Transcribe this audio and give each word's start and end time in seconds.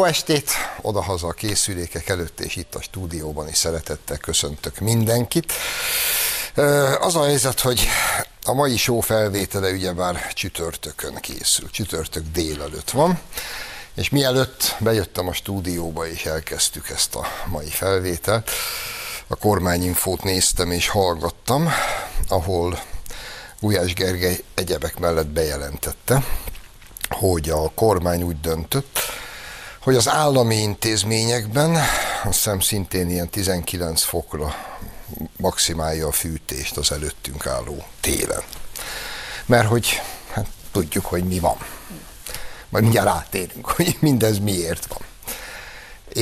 Jó 0.00 0.06
estét! 0.06 0.50
Odahaza 0.82 1.26
a 1.26 1.32
készülékek 1.32 2.08
előtt 2.08 2.40
és 2.40 2.56
itt 2.56 2.74
a 2.74 2.82
stúdióban 2.82 3.48
is 3.48 3.56
szeretettel 3.56 4.16
köszöntök 4.16 4.78
mindenkit. 4.78 5.52
Az 7.00 7.16
a 7.16 7.24
helyzet, 7.24 7.60
hogy 7.60 7.86
a 8.44 8.52
mai 8.52 8.76
show 8.76 9.00
felvétele 9.00 9.70
ugyebár 9.70 10.32
csütörtökön 10.32 11.14
készül, 11.14 11.70
csütörtök 11.70 12.22
délelőtt 12.32 12.90
van, 12.90 13.20
és 13.94 14.08
mielőtt 14.08 14.76
bejöttem 14.78 15.28
a 15.28 15.32
stúdióba 15.32 16.08
és 16.08 16.24
elkezdtük 16.24 16.88
ezt 16.88 17.14
a 17.14 17.26
mai 17.46 17.70
felvételt, 17.70 18.50
a 19.26 19.36
kormányinfót 19.36 20.22
néztem 20.22 20.70
és 20.70 20.88
hallgattam, 20.88 21.72
ahol 22.28 22.82
Gulyás 23.60 23.94
Gergely 23.94 24.44
egyebek 24.54 24.98
mellett 24.98 25.28
bejelentette, 25.28 26.24
hogy 27.08 27.50
a 27.50 27.70
kormány 27.74 28.22
úgy 28.22 28.40
döntött, 28.40 28.98
hogy 29.80 29.94
az 29.94 30.08
állami 30.08 30.56
intézményekben, 30.56 31.74
azt 32.24 32.34
hiszem 32.34 32.60
szintén 32.60 33.10
ilyen 33.10 33.28
19 33.28 34.02
fokra 34.02 34.54
maximálja 35.36 36.06
a 36.06 36.12
fűtést 36.12 36.76
az 36.76 36.92
előttünk 36.92 37.46
álló 37.46 37.84
télen. 38.00 38.42
Mert 39.46 39.68
hogy 39.68 40.00
hát, 40.32 40.46
tudjuk, 40.72 41.04
hogy 41.04 41.24
mi 41.24 41.38
van. 41.38 41.56
Majd 42.68 42.84
mindjárt 42.84 43.08
rátérünk, 43.08 43.66
hogy 43.66 43.96
mindez 44.00 44.38
miért 44.38 44.86
van. 44.86 45.08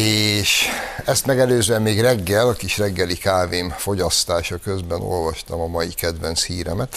És 0.03 0.67
ezt 1.05 1.27
megelőzően 1.27 1.83
még 1.83 2.01
reggel, 2.01 2.49
a 2.49 2.53
kis 2.53 2.79
reggeli 2.79 3.17
kávém 3.17 3.71
fogyasztása 3.71 4.59
közben 4.59 5.01
olvastam 5.01 5.61
a 5.61 5.67
mai 5.67 5.89
kedvenc 5.89 6.45
híremet, 6.45 6.97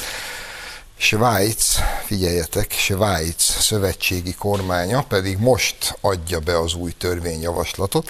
Svájc, 1.02 1.76
figyeljetek, 2.06 2.72
Svájc 2.72 3.42
szövetségi 3.42 4.34
kormánya 4.34 5.04
pedig 5.04 5.38
most 5.38 5.98
adja 6.02 6.40
be 6.40 6.60
az 6.60 6.74
új 6.74 6.92
törvényjavaslatot, 6.92 8.10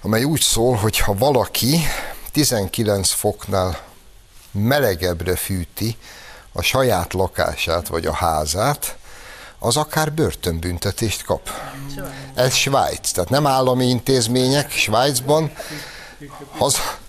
amely 0.00 0.24
úgy 0.24 0.40
szól, 0.40 0.76
hogy 0.76 0.98
ha 0.98 1.14
valaki 1.14 1.80
19 2.32 3.10
foknál 3.10 3.78
melegebbre 4.50 5.36
fűti 5.36 5.96
a 6.52 6.62
saját 6.62 7.12
lakását 7.12 7.88
vagy 7.88 8.06
a 8.06 8.12
házát, 8.12 8.96
az 9.58 9.76
akár 9.76 10.12
börtönbüntetést 10.12 11.24
kap. 11.24 11.50
Ez 12.34 12.54
Svájc, 12.54 13.10
tehát 13.10 13.30
nem 13.30 13.46
állami 13.46 13.86
intézmények 13.86 14.70
Svájcban, 14.70 15.52
haza, 16.58 17.00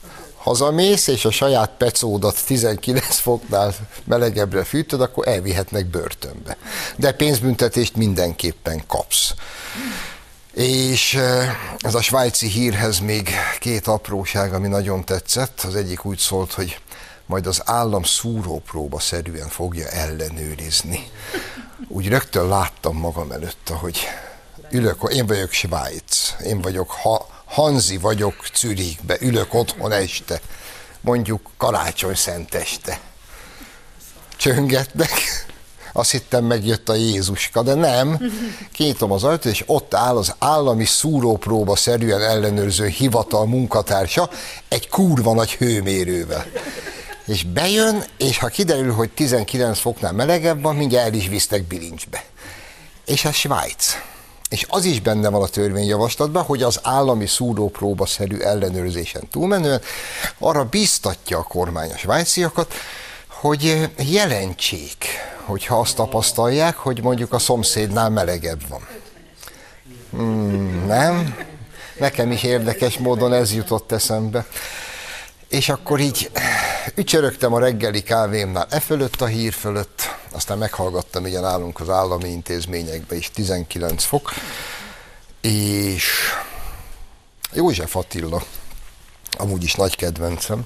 hazamész, 0.43 1.07
és 1.07 1.25
a 1.25 1.31
saját 1.31 1.71
pecódat 1.77 2.45
19 2.45 3.17
foknál 3.17 3.73
melegebbre 4.03 4.63
fűtöd, 4.63 5.01
akkor 5.01 5.27
elvihetnek 5.27 5.85
börtönbe. 5.85 6.57
De 6.95 7.11
pénzbüntetést 7.11 7.95
mindenképpen 7.95 8.83
kapsz. 8.87 9.33
És 10.53 11.13
eh, 11.13 11.55
ez 11.79 11.95
a 11.95 12.01
svájci 12.01 12.47
hírhez 12.47 12.99
még 12.99 13.29
két 13.59 13.87
apróság, 13.87 14.53
ami 14.53 14.67
nagyon 14.67 15.05
tetszett. 15.05 15.61
Az 15.61 15.75
egyik 15.75 16.05
úgy 16.05 16.17
szólt, 16.17 16.53
hogy 16.53 16.79
majd 17.25 17.47
az 17.47 17.61
állam 17.65 18.03
szúrópróba 18.03 18.99
szerűen 18.99 19.47
fogja 19.47 19.87
ellenőrizni. 19.87 21.07
Úgy 21.87 22.07
rögtön 22.07 22.47
láttam 22.47 22.97
magam 22.97 23.31
előtt, 23.31 23.69
hogy 23.69 23.99
ülök, 24.71 25.13
én 25.13 25.25
vagyok 25.25 25.51
Svájc, 25.51 26.35
én 26.45 26.61
vagyok 26.61 26.91
ha, 26.91 27.27
Hanzi 27.53 27.97
vagyok 27.97 28.35
Zürichbe, 28.55 29.17
ülök 29.21 29.53
otthon 29.53 29.91
este, 29.91 30.41
mondjuk 31.01 31.49
karácsony 31.57 32.15
szenteste. 32.15 32.99
Csöngetnek, 34.37 35.11
azt 35.93 36.11
hittem 36.11 36.45
megjött 36.45 36.89
a 36.89 36.95
Jézuska, 36.95 37.61
de 37.61 37.73
nem. 37.73 38.31
Kinyitom 38.71 39.11
az 39.11 39.23
ajtót, 39.23 39.51
és 39.51 39.63
ott 39.65 39.93
áll 39.93 40.17
az 40.17 40.35
állami 40.39 40.85
szúrópróba 40.85 41.75
szerűen 41.75 42.21
ellenőrző 42.21 42.87
hivatal 42.87 43.45
munkatársa 43.45 44.29
egy 44.67 44.89
kurva 44.89 45.33
nagy 45.33 45.51
hőmérővel. 45.51 46.45
És 47.25 47.43
bejön, 47.43 48.03
és 48.17 48.37
ha 48.37 48.47
kiderül, 48.47 48.93
hogy 48.93 49.09
19 49.09 49.79
foknál 49.79 50.11
melegebb 50.11 50.61
van, 50.61 50.75
mindjárt 50.75 51.07
el 51.07 51.13
is 51.13 51.27
visztek 51.27 51.63
bilincsbe. 51.63 52.23
És 53.05 53.25
ez 53.25 53.35
Svájc 53.35 53.95
és 54.53 54.65
az 54.69 54.85
is 54.85 55.01
benne 55.01 55.29
van 55.29 55.41
a 55.41 55.47
törvényjavaslatban, 55.47 56.43
hogy 56.43 56.63
az 56.63 56.79
állami 56.83 57.27
szúrópróba-szerű 57.27 58.37
ellenőrzésen 58.37 59.27
túlmenően 59.31 59.81
arra 60.37 60.63
biztatja 60.63 61.37
a 61.37 61.43
kormány 61.43 61.91
a 61.91 61.97
svájciakat, 61.97 62.73
hogy 63.27 63.89
jelentsék, 63.97 65.05
hogyha 65.45 65.79
azt 65.79 65.95
tapasztalják, 65.95 66.75
hogy 66.75 67.01
mondjuk 67.01 67.33
a 67.33 67.39
szomszédnál 67.39 68.09
melegebb 68.09 68.61
van. 68.69 68.87
Hmm, 70.11 70.85
nem? 70.87 71.35
Nekem 71.99 72.31
is 72.31 72.43
érdekes 72.43 72.97
módon 72.97 73.33
ez 73.33 73.53
jutott 73.53 73.91
eszembe. 73.91 74.45
És 75.47 75.69
akkor 75.69 75.99
így 75.99 76.31
ücsörögtem 76.95 77.53
a 77.53 77.59
reggeli 77.59 78.03
kávémnál 78.03 78.67
e 78.69 78.79
fölött 78.79 79.21
a 79.21 79.25
hír 79.25 79.53
fölött, 79.53 80.15
aztán 80.33 80.57
meghallgattam 80.57 81.25
igen 81.25 81.45
állunk 81.45 81.79
az 81.79 81.89
állami 81.89 82.29
intézményekbe 82.29 83.15
is 83.15 83.31
19 83.31 84.03
fok, 84.03 84.33
és 85.41 86.11
József 87.53 87.95
Attila, 87.95 88.43
amúgy 89.37 89.63
is 89.63 89.73
nagy 89.73 89.95
kedvencem, 89.95 90.65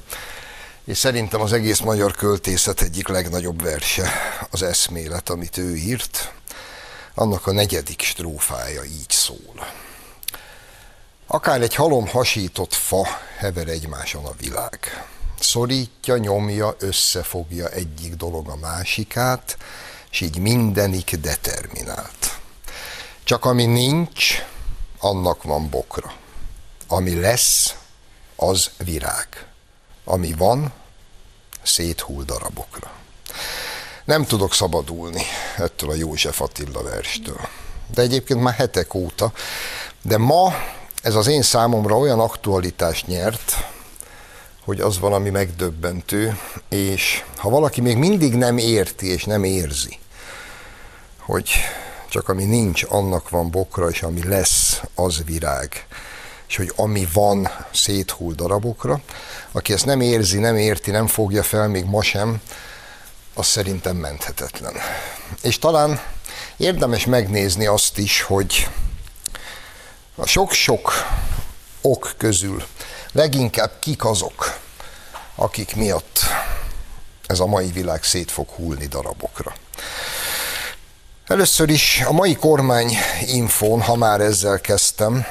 és 0.85 0.97
szerintem 0.97 1.41
az 1.41 1.53
egész 1.53 1.79
magyar 1.79 2.11
költészet 2.11 2.81
egyik 2.81 3.07
legnagyobb 3.07 3.61
verse 3.61 4.11
az 4.51 4.63
eszmélet, 4.63 5.29
amit 5.29 5.57
ő 5.57 5.75
írt. 5.75 6.33
Annak 7.13 7.47
a 7.47 7.51
negyedik 7.51 8.01
strófája 8.01 8.83
így 8.83 9.09
szól. 9.09 9.67
Akár 11.27 11.61
egy 11.61 11.75
halom 11.75 12.07
hasított 12.07 12.73
fa 12.73 13.07
hever 13.37 13.67
egymáson 13.67 14.25
a 14.25 14.35
világ 14.39 14.79
szorítja, 15.39 16.17
nyomja, 16.17 16.75
összefogja 16.79 17.69
egyik 17.69 18.15
dolog 18.15 18.49
a 18.49 18.55
másikát, 18.55 19.57
és 20.11 20.21
így 20.21 20.37
mindenik 20.37 21.15
determinált. 21.15 22.39
Csak 23.23 23.45
ami 23.45 23.65
nincs, 23.65 24.43
annak 24.99 25.43
van 25.43 25.69
bokra. 25.69 26.13
Ami 26.87 27.19
lesz, 27.19 27.75
az 28.35 28.69
virág. 28.77 29.27
Ami 30.03 30.33
van, 30.33 30.73
széthull 31.63 32.23
darabokra. 32.23 32.91
Nem 34.05 34.25
tudok 34.25 34.53
szabadulni 34.53 35.23
ettől 35.57 35.89
a 35.89 35.95
József 35.95 36.41
Attila 36.41 36.83
verstől. 36.83 37.47
De 37.93 38.01
egyébként 38.01 38.41
már 38.41 38.53
hetek 38.53 38.93
óta. 38.93 39.31
De 40.01 40.17
ma 40.17 40.53
ez 41.01 41.15
az 41.15 41.27
én 41.27 41.41
számomra 41.41 41.97
olyan 41.97 42.19
aktualitást 42.19 43.07
nyert, 43.07 43.55
hogy 44.67 44.81
az 44.81 44.99
valami 44.99 45.29
megdöbbentő, 45.29 46.39
és 46.69 47.23
ha 47.35 47.49
valaki 47.49 47.81
még 47.81 47.97
mindig 47.97 48.35
nem 48.35 48.57
érti 48.57 49.07
és 49.07 49.23
nem 49.23 49.43
érzi, 49.43 49.99
hogy 51.19 51.51
csak 52.09 52.29
ami 52.29 52.43
nincs, 52.43 52.83
annak 52.87 53.29
van 53.29 53.51
bokra, 53.51 53.89
és 53.89 54.01
ami 54.01 54.27
lesz, 54.27 54.81
az 54.95 55.23
virág, 55.25 55.85
és 56.47 56.55
hogy 56.55 56.71
ami 56.75 57.07
van, 57.13 57.49
széthull 57.73 58.33
darabokra, 58.33 59.01
aki 59.51 59.73
ezt 59.73 59.85
nem 59.85 60.01
érzi, 60.01 60.39
nem 60.39 60.55
érti, 60.55 60.91
nem 60.91 61.07
fogja 61.07 61.43
fel, 61.43 61.67
még 61.67 61.85
ma 61.85 62.01
sem, 62.01 62.41
az 63.33 63.45
szerintem 63.45 63.95
menthetetlen. 63.95 64.73
És 65.41 65.59
talán 65.59 66.01
érdemes 66.57 67.05
megnézni 67.05 67.65
azt 67.65 67.97
is, 67.97 68.21
hogy 68.21 68.69
a 70.15 70.25
sok-sok 70.25 70.91
ok 71.81 72.13
közül 72.17 72.63
leginkább 73.17 73.71
kik 73.79 74.05
azok, 74.05 74.59
akik 75.35 75.75
miatt 75.75 76.19
ez 77.27 77.39
a 77.39 77.45
mai 77.45 77.71
világ 77.71 78.03
szét 78.03 78.31
fog 78.31 78.49
hullni 78.49 78.85
darabokra. 78.87 79.53
Először 81.27 81.69
is 81.69 82.03
a 82.07 82.11
mai 82.11 82.35
kormány 82.35 82.97
infón, 83.25 83.81
ha 83.81 83.95
már 83.95 84.21
ezzel 84.21 84.61
kezdtem, 84.61 85.25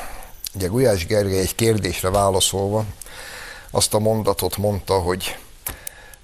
ugye 0.54 0.66
Gulyás 0.66 1.06
Gergely 1.06 1.38
egy 1.38 1.54
kérdésre 1.54 2.10
válaszolva 2.10 2.84
azt 3.70 3.94
a 3.94 3.98
mondatot 3.98 4.56
mondta, 4.56 4.98
hogy 4.98 5.36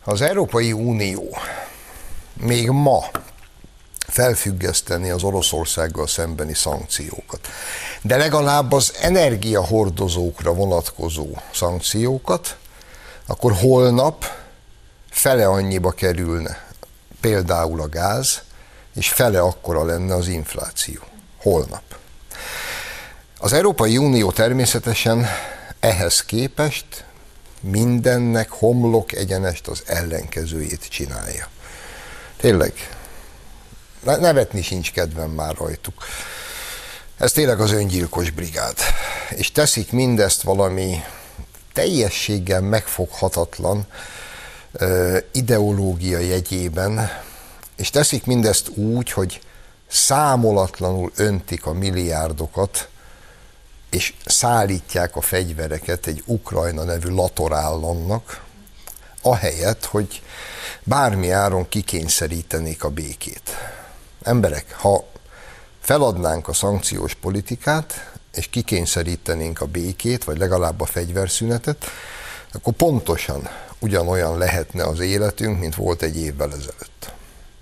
az 0.04 0.20
Európai 0.20 0.72
Unió 0.72 1.36
még 2.34 2.70
ma 2.70 3.04
felfüggeszteni 4.12 5.10
az 5.10 5.22
Oroszországgal 5.22 6.06
szembeni 6.06 6.54
szankciókat. 6.54 7.48
De 8.02 8.16
legalább 8.16 8.72
az 8.72 8.92
energiahordozókra 9.00 10.54
vonatkozó 10.54 11.28
szankciókat, 11.54 12.56
akkor 13.26 13.52
holnap 13.52 14.24
fele 15.10 15.46
annyiba 15.46 15.90
kerülne 15.90 16.64
például 17.20 17.80
a 17.80 17.88
gáz, 17.88 18.42
és 18.94 19.08
fele 19.08 19.40
akkora 19.40 19.84
lenne 19.84 20.14
az 20.14 20.28
infláció. 20.28 21.00
Holnap. 21.36 21.82
Az 23.38 23.52
Európai 23.52 23.98
Unió 23.98 24.30
természetesen 24.30 25.26
ehhez 25.80 26.24
képest 26.24 27.04
mindennek 27.60 28.50
homlok 28.50 29.12
egyenest 29.12 29.66
az 29.66 29.82
ellenkezőjét 29.86 30.88
csinálja. 30.88 31.48
Tényleg, 32.36 32.72
nevetni 34.04 34.62
sincs 34.62 34.92
kedvem 34.92 35.30
már 35.30 35.56
rajtuk. 35.56 36.04
Ez 37.16 37.32
tényleg 37.32 37.60
az 37.60 37.72
öngyilkos 37.72 38.30
brigád. 38.30 38.76
És 39.30 39.52
teszik 39.52 39.92
mindezt 39.92 40.42
valami 40.42 41.02
teljességgel 41.72 42.60
megfoghatatlan 42.60 43.86
ideológia 45.32 46.18
jegyében, 46.18 47.10
és 47.76 47.90
teszik 47.90 48.24
mindezt 48.26 48.68
úgy, 48.68 49.10
hogy 49.10 49.40
számolatlanul 49.88 51.12
öntik 51.16 51.66
a 51.66 51.72
milliárdokat, 51.72 52.88
és 53.90 54.14
szállítják 54.24 55.16
a 55.16 55.20
fegyvereket 55.20 56.06
egy 56.06 56.22
Ukrajna 56.26 56.84
nevű 56.84 57.08
latorállamnak, 57.08 58.44
ahelyett, 59.22 59.84
hogy 59.84 60.22
bármi 60.82 61.30
áron 61.30 61.68
kikényszerítenék 61.68 62.84
a 62.84 62.88
békét. 62.88 63.50
Emberek, 64.22 64.74
ha 64.74 65.04
feladnánk 65.80 66.48
a 66.48 66.52
szankciós 66.52 67.14
politikát, 67.14 68.12
és 68.34 68.46
kikényszerítenénk 68.46 69.60
a 69.60 69.66
békét, 69.66 70.24
vagy 70.24 70.38
legalább 70.38 70.80
a 70.80 70.86
fegyverszünetet, 70.86 71.84
akkor 72.52 72.72
pontosan 72.72 73.48
ugyanolyan 73.78 74.38
lehetne 74.38 74.84
az 74.84 75.00
életünk, 75.00 75.58
mint 75.58 75.74
volt 75.74 76.02
egy 76.02 76.16
évvel 76.16 76.48
ezelőtt. 76.48 77.12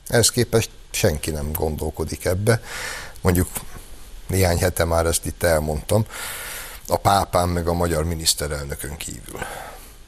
Ehhez 0.09 0.31
képest 0.31 0.71
senki 0.91 1.31
nem 1.31 1.53
gondolkodik 1.53 2.25
ebbe. 2.25 2.61
Mondjuk 3.21 3.49
néhány 4.27 4.59
hete 4.59 4.85
már 4.85 5.07
ezt 5.07 5.27
itt 5.27 5.43
elmondtam, 5.43 6.07
a 6.87 6.97
pápán 6.97 7.49
meg 7.49 7.69
a 7.69 7.73
magyar 7.73 8.05
miniszterelnökön 8.05 8.97
kívül. 8.97 9.39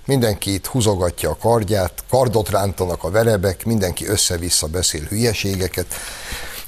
Mindenki 0.04 0.60
húzogatja 0.64 1.30
a 1.30 1.36
kardját, 1.36 2.04
kardot 2.08 2.50
rántanak 2.50 3.04
a 3.04 3.10
verebek, 3.10 3.64
mindenki 3.64 4.06
össze-vissza 4.06 4.66
beszél 4.66 5.02
hülyeségeket, 5.02 5.86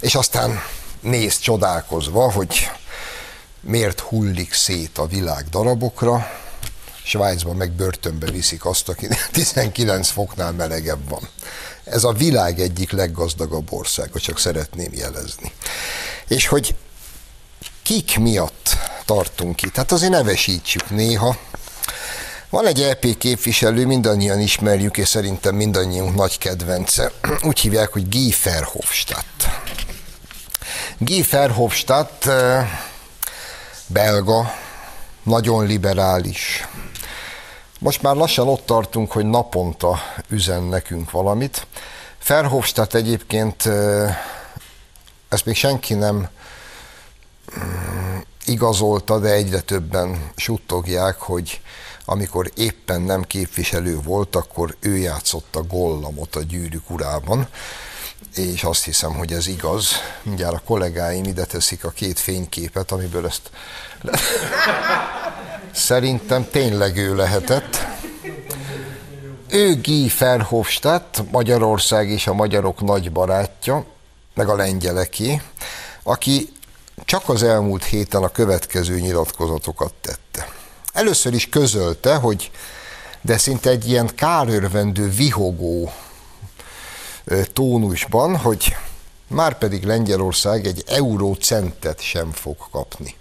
és 0.01 0.15
aztán 0.15 0.63
néz 1.01 1.39
csodálkozva, 1.39 2.33
hogy 2.33 2.71
miért 3.61 4.01
hullik 4.01 4.53
szét 4.53 4.99
a 4.99 5.07
világ 5.07 5.49
darabokra, 5.49 6.27
Svájcban 7.07 7.57
meg 7.57 7.73
börtönbe 7.73 8.31
viszik 8.31 8.65
azt, 8.65 8.89
aki 8.89 9.09
19 9.33 10.09
foknál 10.09 10.53
melegebb 10.53 11.09
van. 11.09 11.29
Ez 11.85 12.05
a 12.05 12.13
világ 12.13 12.61
egyik 12.61 12.91
leggazdagabb 12.91 13.73
országa, 13.73 14.21
csak 14.21 14.39
szeretném 14.39 14.93
jelezni. 14.93 15.53
És 16.29 16.47
hogy 16.47 16.75
kik 17.83 18.19
miatt 18.19 18.69
tartunk 19.05 19.63
itt? 19.63 19.77
Hát 19.77 19.93
azért 19.93 20.13
nevesítsük 20.13 20.91
néha. 20.91 21.37
Van 22.55 22.67
egy 22.67 22.83
EP 22.83 23.17
képviselő, 23.19 23.87
mindannyian 23.87 24.41
ismerjük, 24.41 24.97
és 24.97 25.09
szerintem 25.09 25.55
mindannyiunk 25.55 26.15
nagy 26.15 26.39
kedvence. 26.39 27.13
Úgy 27.49 27.59
hívják, 27.59 27.93
hogy 27.93 28.09
Guy 28.09 28.35
Verhofstadt. 28.45 29.49
Guy 30.99 31.25
Verhofstadt 31.31 32.27
eh, 32.27 32.69
belga, 33.87 34.55
nagyon 35.23 35.67
liberális. 35.67 36.69
Most 37.79 38.03
már 38.03 38.15
lassan 38.15 38.49
ott 38.49 38.67
tartunk, 38.67 39.13
hogy 39.13 39.25
naponta 39.27 39.99
üzen 40.29 40.63
nekünk 40.63 41.11
valamit. 41.11 41.67
Verhofstadt 42.27 42.95
egyébként, 42.95 43.67
eh, 43.67 44.17
ezt 45.29 45.45
még 45.45 45.57
senki 45.57 45.95
nem 45.95 46.29
mm, 47.59 48.19
igazolta, 48.45 49.19
de 49.19 49.31
egyre 49.31 49.61
többen 49.61 50.31
suttogják, 50.37 51.19
hogy 51.19 51.61
amikor 52.05 52.51
éppen 52.57 53.01
nem 53.01 53.23
képviselő 53.23 54.01
volt, 54.01 54.37
akkor 54.37 54.77
ő 54.81 54.97
játszott 54.97 55.57
a 55.57 55.63
gollamot 55.63 56.37
a 56.37 56.43
gyűrűk 56.43 56.91
urában 56.91 57.49
és 58.35 58.65
azt 58.65 58.85
hiszem, 58.85 59.13
hogy 59.13 59.33
ez 59.33 59.47
igaz. 59.47 59.93
Mindjárt 60.23 60.55
a 60.55 60.63
kollégáim 60.65 61.25
ide 61.25 61.45
teszik 61.45 61.85
a 61.85 61.91
két 61.91 62.19
fényképet, 62.19 62.93
amiből 62.93 63.27
ezt 63.27 63.51
szerintem 65.73 66.51
tényleg 66.51 66.97
ő 66.97 67.17
lehetett. 67.17 67.87
Ő 69.49 69.81
Guy 69.81 70.13
Verhofstadt, 70.19 71.31
Magyarország 71.31 72.09
és 72.09 72.27
a 72.27 72.33
magyarok 72.33 72.81
nagy 72.81 73.13
barátja, 73.13 73.85
meg 74.35 74.49
a 74.49 74.57
lengyeleké, 74.57 75.43
aki 76.03 76.53
csak 77.05 77.29
az 77.29 77.43
elmúlt 77.43 77.85
héten 77.85 78.23
a 78.23 78.29
következő 78.29 79.01
nyilatkozatokat 79.01 79.95
tette. 80.01 80.49
Először 80.95 81.35
is 81.35 81.49
közölte, 81.49 82.15
hogy 82.15 82.51
de 83.21 83.39
szinte 83.39 83.71
egy 83.71 83.89
ilyen 83.89 84.11
kárörvendő, 84.15 85.09
vihogó 85.09 85.93
tónusban, 87.53 88.37
hogy 88.37 88.77
már 89.29 89.59
pedig 89.59 89.85
Lengyelország 89.85 90.67
egy 90.67 90.85
eurócentet 90.87 92.01
sem 92.01 92.33
fog 92.33 92.57
kapni. 92.71 93.15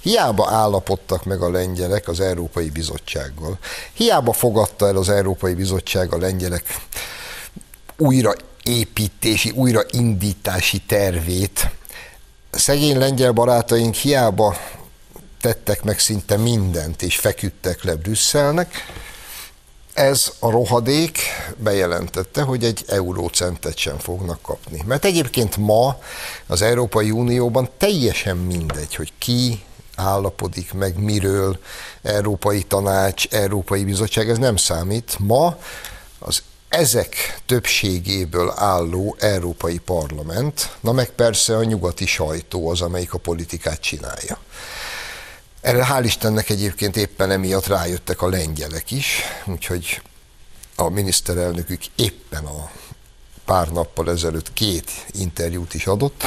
Hiába 0.00 0.50
állapodtak 0.50 1.24
meg 1.24 1.42
a 1.42 1.50
lengyelek 1.50 2.08
az 2.08 2.20
Európai 2.20 2.70
Bizottsággal. 2.70 3.58
Hiába 3.92 4.32
fogadta 4.32 4.86
el 4.86 4.96
az 4.96 5.08
Európai 5.08 5.54
Bizottság 5.54 6.12
a 6.12 6.18
lengyelek 6.18 6.76
újraépítési, 7.96 9.50
újraindítási 9.50 10.78
tervét. 10.78 11.70
Szegény 12.50 12.98
lengyel 12.98 13.32
barátaink 13.32 13.94
hiába 13.94 14.56
tettek 15.40 15.82
meg 15.82 15.98
szinte 15.98 16.36
mindent, 16.36 17.02
és 17.02 17.16
feküdtek 17.16 17.82
le 17.82 17.94
Brüsszelnek, 17.94 18.74
ez 19.92 20.32
a 20.38 20.50
rohadék 20.50 21.18
bejelentette, 21.56 22.42
hogy 22.42 22.64
egy 22.64 22.84
eurócentet 22.88 23.76
sem 23.76 23.98
fognak 23.98 24.42
kapni. 24.42 24.82
Mert 24.86 25.04
egyébként 25.04 25.56
ma 25.56 25.98
az 26.46 26.62
Európai 26.62 27.10
Unióban 27.10 27.68
teljesen 27.78 28.36
mindegy, 28.36 28.94
hogy 28.94 29.12
ki 29.18 29.62
állapodik 29.94 30.72
meg, 30.72 30.98
miről, 30.98 31.58
Európai 32.02 32.62
Tanács, 32.62 33.26
Európai 33.30 33.84
Bizottság, 33.84 34.30
ez 34.30 34.38
nem 34.38 34.56
számít. 34.56 35.16
Ma 35.18 35.58
az 36.18 36.42
ezek 36.68 37.40
többségéből 37.46 38.52
álló 38.56 39.16
Európai 39.18 39.78
Parlament, 39.78 40.76
na 40.80 40.92
meg 40.92 41.10
persze 41.10 41.56
a 41.56 41.64
nyugati 41.64 42.06
sajtó 42.06 42.68
az, 42.68 42.80
amelyik 42.80 43.14
a 43.14 43.18
politikát 43.18 43.80
csinálja. 43.80 44.38
Erre 45.60 45.84
hál' 45.84 46.04
Istennek 46.04 46.50
egyébként 46.50 46.96
éppen 46.96 47.30
emiatt 47.30 47.66
rájöttek 47.66 48.22
a 48.22 48.28
lengyelek 48.28 48.90
is, 48.90 49.20
úgyhogy 49.46 50.02
a 50.76 50.88
miniszterelnökük 50.88 51.82
éppen 51.96 52.44
a 52.44 52.70
pár 53.44 53.68
nappal 53.68 54.10
ezelőtt 54.10 54.52
két 54.52 54.90
interjút 55.10 55.74
is 55.74 55.86
adott, 55.86 56.24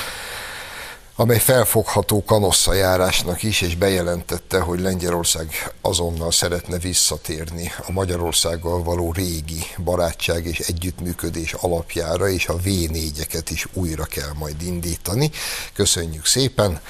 amely 1.15 1.39
felfogható 1.39 2.23
kanosszajárásnak 2.23 3.43
is, 3.43 3.61
és 3.61 3.75
bejelentette, 3.75 4.59
hogy 4.59 4.79
Lengyelország 4.79 5.73
azonnal 5.81 6.31
szeretne 6.31 6.77
visszatérni 6.77 7.71
a 7.87 7.91
Magyarországgal 7.91 8.83
való 8.83 9.11
régi 9.11 9.63
barátság 9.83 10.45
és 10.45 10.59
együttműködés 10.59 11.53
alapjára, 11.53 12.29
és 12.29 12.47
a 12.47 12.55
V4-eket 12.55 13.45
is 13.49 13.67
újra 13.73 14.05
kell 14.05 14.33
majd 14.33 14.61
indítani. 14.61 15.31
Köszönjük 15.73 16.25
szépen! 16.25 16.81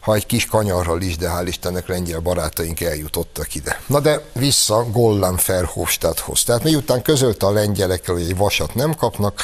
Ha 0.00 0.14
egy 0.14 0.26
kis 0.26 0.46
kanyarral 0.46 1.00
is, 1.00 1.16
de 1.16 1.28
hál' 1.28 1.46
Istennek 1.46 1.86
lengyel 1.86 2.20
barátaink 2.20 2.80
eljutottak 2.80 3.54
ide. 3.54 3.80
Na 3.86 4.00
de 4.00 4.24
vissza 4.32 4.86
Gollan 4.90 5.38
Verhofstadthoz. 5.46 6.44
Tehát 6.44 6.62
miután 6.62 7.02
közölte 7.02 7.46
a 7.46 7.50
lengyelekkel, 7.50 8.14
hogy 8.14 8.22
egy 8.22 8.36
vasat 8.36 8.74
nem 8.74 8.94
kapnak, 8.94 9.40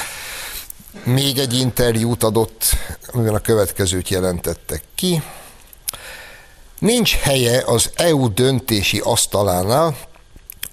még 1.04 1.38
egy 1.38 1.54
interjút 1.54 2.22
adott, 2.22 2.64
amiben 3.06 3.34
a 3.34 3.40
következőt 3.40 4.08
jelentettek 4.08 4.82
ki. 4.94 5.22
Nincs 6.78 7.14
helye 7.14 7.62
az 7.66 7.90
EU 7.96 8.32
döntési 8.34 9.00
asztalánál 9.04 9.96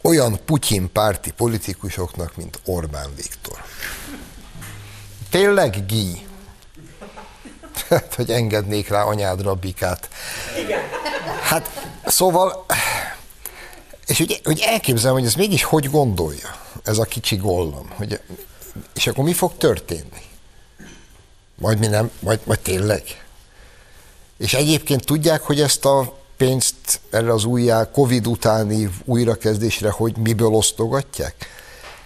olyan 0.01 0.39
Putyin 0.45 0.91
párti 0.91 1.31
politikusoknak, 1.31 2.35
mint 2.35 2.59
Orbán 2.65 3.09
Viktor. 3.15 3.63
Tényleg, 5.29 5.85
Guy? 5.87 6.25
Hát, 7.89 8.13
hogy 8.13 8.29
engednék 8.29 8.87
rá 8.87 9.03
anyádra 9.03 9.51
a 9.51 9.55
bikát. 9.55 10.09
Igen. 10.63 10.81
Hát, 11.41 11.87
szóval, 12.05 12.65
és 14.05 14.19
úgy, 14.19 14.41
úgy 14.45 14.59
elképzelem, 14.59 15.15
hogy 15.15 15.25
ez 15.25 15.33
mégis 15.33 15.63
hogy 15.63 15.89
gondolja, 15.89 16.55
ez 16.83 16.97
a 16.97 17.03
kicsi 17.03 17.35
gollam, 17.35 17.89
hogy, 17.95 18.19
és 18.93 19.07
akkor 19.07 19.23
mi 19.23 19.33
fog 19.33 19.57
történni? 19.57 20.21
Majd 21.55 21.79
mi 21.79 21.87
nem, 21.87 22.11
majd, 22.19 22.39
majd 22.43 22.59
tényleg. 22.59 23.03
És 24.37 24.53
egyébként 24.53 25.05
tudják, 25.05 25.41
hogy 25.41 25.61
ezt 25.61 25.85
a 25.85 26.17
pénzt 26.37 26.99
erre 27.09 27.33
az 27.33 27.43
újjá, 27.43 27.91
Covid 27.91 28.27
utáni 28.27 28.89
újrakezdésre, 29.05 29.89
hogy 29.89 30.17
miből 30.17 30.53
osztogatják? 30.53 31.35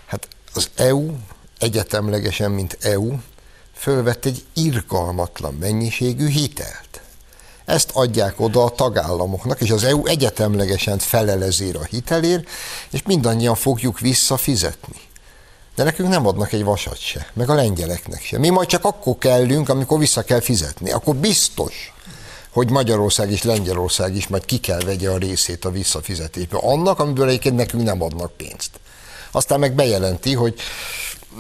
Hát 0.06 0.28
az 0.54 0.70
EU 0.76 1.16
egyetemlegesen, 1.60 2.52
mint 2.52 2.78
EU, 2.82 3.16
fölvett 3.78 4.26
egy 4.26 4.46
irgalmatlan 4.54 5.54
mennyiségű 5.54 6.28
hitelt. 6.28 7.02
Ezt 7.66 7.92
adják 7.94 8.40
oda 8.40 8.64
a 8.64 8.70
tagállamoknak, 8.70 9.62
és 9.62 9.70
az 9.70 9.84
EU 9.84 10.06
egyetemlegesen 10.06 10.98
felelezér 10.98 11.76
a 11.76 11.84
hitelért, 11.84 12.50
és 12.90 13.02
mindannyian 13.06 13.56
fogjuk 13.56 14.00
visszafizetni. 14.00 15.02
De 15.76 15.84
nekünk 15.84 16.10
nem 16.10 16.28
adnak 16.28 16.52
egy 16.52 16.64
vasat 16.64 17.00
se, 17.00 17.28
meg 17.34 17.50
a 17.50 17.54
lengyeleknek 17.54 18.22
se. 18.24 18.38
Mi 18.38 18.50
majd 18.50 18.68
csak 18.68 18.86
akkor 18.86 19.18
kellünk, 19.18 19.70
amikor 19.70 20.00
vissza 20.00 20.24
kell 20.24 20.40
fizetni. 20.40 20.92
Akkor 20.92 21.16
biztos, 21.16 21.94
hogy 22.50 22.70
Magyarország 22.70 23.32
és 23.32 23.44
Lengyelország 23.44 24.16
is 24.16 24.28
majd 24.28 24.46
ki 24.46 24.58
kell 24.58 24.80
vegye 24.80 25.10
a 25.10 25.18
részét 25.18 25.66
a 25.66 25.72
visszafizetésbe. 25.72 26.58
Annak, 26.58 27.00
amiből 27.00 27.28
egyébként 27.28 27.56
nekünk 27.56 27.84
nem 27.84 28.02
adnak 28.02 28.32
pénzt. 28.32 28.80
Aztán 29.32 29.60
meg 29.60 29.74
bejelenti, 29.74 30.34
hogy 30.34 30.60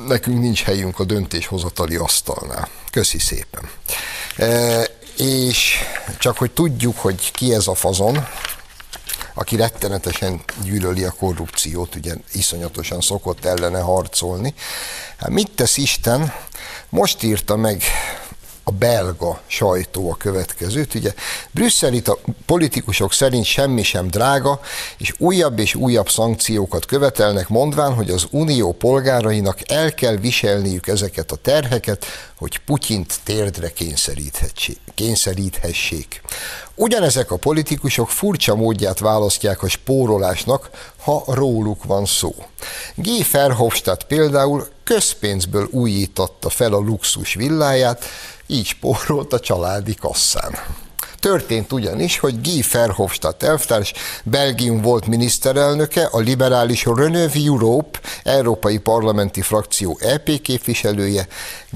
nekünk 0.06 0.39
nincs 0.39 0.63
helyünk 0.63 1.00
a 1.00 1.04
döntéshozatali 1.04 1.96
asztalnál. 1.96 2.70
Köszi 2.92 3.20
szépen. 3.20 3.70
E, 4.36 4.84
és 5.18 5.75
csak 6.18 6.38
hogy 6.38 6.51
tudjuk, 6.51 6.98
hogy 6.98 7.32
ki 7.32 7.54
ez 7.54 7.68
a 7.68 7.75
fazon, 7.75 8.27
aki 9.34 9.56
rettenetesen 9.56 10.42
gyűlöli 10.63 11.04
a 11.04 11.12
korrupciót, 11.12 11.96
ugye 11.96 12.13
iszonyatosan 12.34 13.01
szokott 13.01 13.46
ellene 13.46 13.80
harcolni. 13.80 14.54
Hát 15.18 15.30
mit 15.30 15.51
tesz 15.51 15.77
Isten? 15.77 16.34
Most 16.89 17.24
írta 17.24 17.56
meg 17.56 17.84
a 18.67 18.71
belga 18.71 19.41
sajtó 19.45 20.12
a 20.12 20.15
következőt. 20.15 20.95
Ugye 20.95 21.13
brüsszeli 21.51 22.01
politikusok 22.45 23.13
szerint 23.13 23.45
semmi 23.45 23.83
sem 23.83 24.07
drága, 24.07 24.59
és 24.97 25.13
újabb 25.17 25.59
és 25.59 25.75
újabb 25.75 26.09
szankciókat 26.09 26.86
követelnek, 26.86 27.47
mondván, 27.47 27.93
hogy 27.93 28.09
az 28.09 28.27
unió 28.31 28.71
polgárainak 28.71 29.71
el 29.71 29.93
kell 29.93 30.15
viselniük 30.15 30.88
ezeket 30.88 31.31
a 31.31 31.36
terheket, 31.36 32.05
hogy 32.38 32.59
Putyint 32.59 33.19
térdre 33.24 33.71
kényszeríthessék. 34.93 36.21
Ugyanezek 36.75 37.31
a 37.31 37.38
politikusok 37.38 38.09
furcsa 38.09 38.55
módját 38.55 39.00
választják 39.00 39.63
a 39.63 39.67
spórolásnak, 39.67 40.69
ha 41.01 41.24
róluk 41.27 41.83
van 41.83 42.05
szó. 42.05 42.36
G. 42.95 43.07
Verhofstadt 43.31 44.03
például 44.03 44.67
közpénzből 44.83 45.67
újította 45.71 46.50
fel 46.50 46.74
a 46.74 46.77
luxus 46.77 47.33
villáját, 47.33 48.05
így 48.48 48.66
spórolt 48.66 49.34
a 49.34 49.39
családi 49.39 49.96
kasszán. 49.96 50.51
Történt 51.20 51.74
ugyanis, 51.74 52.20
hogy 52.20 52.42
Guy 52.42 52.63
Verhofstadt 52.72 53.44
elvtárs, 53.44 53.94
Belgium 54.24 54.82
volt 54.82 55.08
miniszterelnöke, 55.08 56.06
a 56.12 56.20
liberális 56.20 56.86
Renew 56.86 57.30
Europe 57.46 58.00
európai 58.24 58.77
parlamenti 58.77 59.42
frakció 59.42 59.98
EP 60.01 60.42
képviselője 60.42 61.27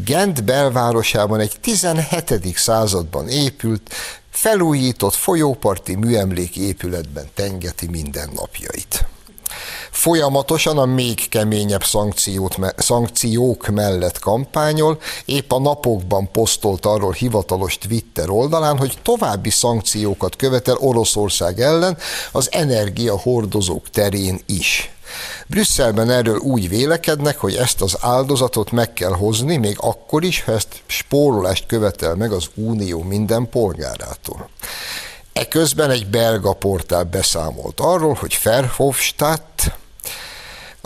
Gent 0.06 0.44
belvárosában 0.44 1.40
egy 1.40 1.54
17. 1.62 2.58
században 2.58 3.28
épült, 3.28 3.94
felújított 4.30 5.14
folyóparti 5.14 5.96
műemlék 5.96 6.58
épületben 6.58 7.26
tengeti 7.34 7.88
mindennapjait 7.88 9.06
folyamatosan 9.92 10.78
a 10.78 10.86
még 10.86 11.30
keményebb 11.30 11.84
szankciót, 11.84 12.58
szankciók 12.78 13.68
mellett 13.68 14.20
kampányol, 14.20 15.00
épp 15.26 15.52
a 15.52 15.60
napokban 15.60 16.32
posztolt 16.32 16.86
arról 16.86 17.12
hivatalos 17.12 17.78
Twitter 17.78 18.30
oldalán, 18.30 18.78
hogy 18.78 18.98
további 19.02 19.50
szankciókat 19.50 20.36
követel 20.36 20.76
Oroszország 20.80 21.60
ellen 21.60 21.98
az 22.32 22.50
energiahordozók 22.52 23.90
terén 23.90 24.40
is. 24.46 24.92
Brüsszelben 25.48 26.10
erről 26.10 26.38
úgy 26.38 26.70
vélekednek, 26.70 27.38
hogy 27.38 27.56
ezt 27.56 27.82
az 27.82 27.98
áldozatot 28.02 28.72
meg 28.72 28.94
kell 28.94 29.14
hozni, 29.14 29.58
még 29.58 29.76
akkor 29.80 30.24
is, 30.24 30.44
ha 30.44 30.52
ezt 30.52 30.82
spórolást 30.86 31.66
követel 31.66 32.16
meg 32.16 32.32
az 32.32 32.50
Unió 32.56 33.04
minden 33.04 33.50
polgárától. 33.50 34.50
Eközben 35.34 35.90
egy 35.90 36.08
belga 36.08 36.54
portál 36.54 37.04
beszámolt 37.04 37.80
arról, 37.80 38.14
hogy 38.14 38.40
Verhofstadt 38.44 39.72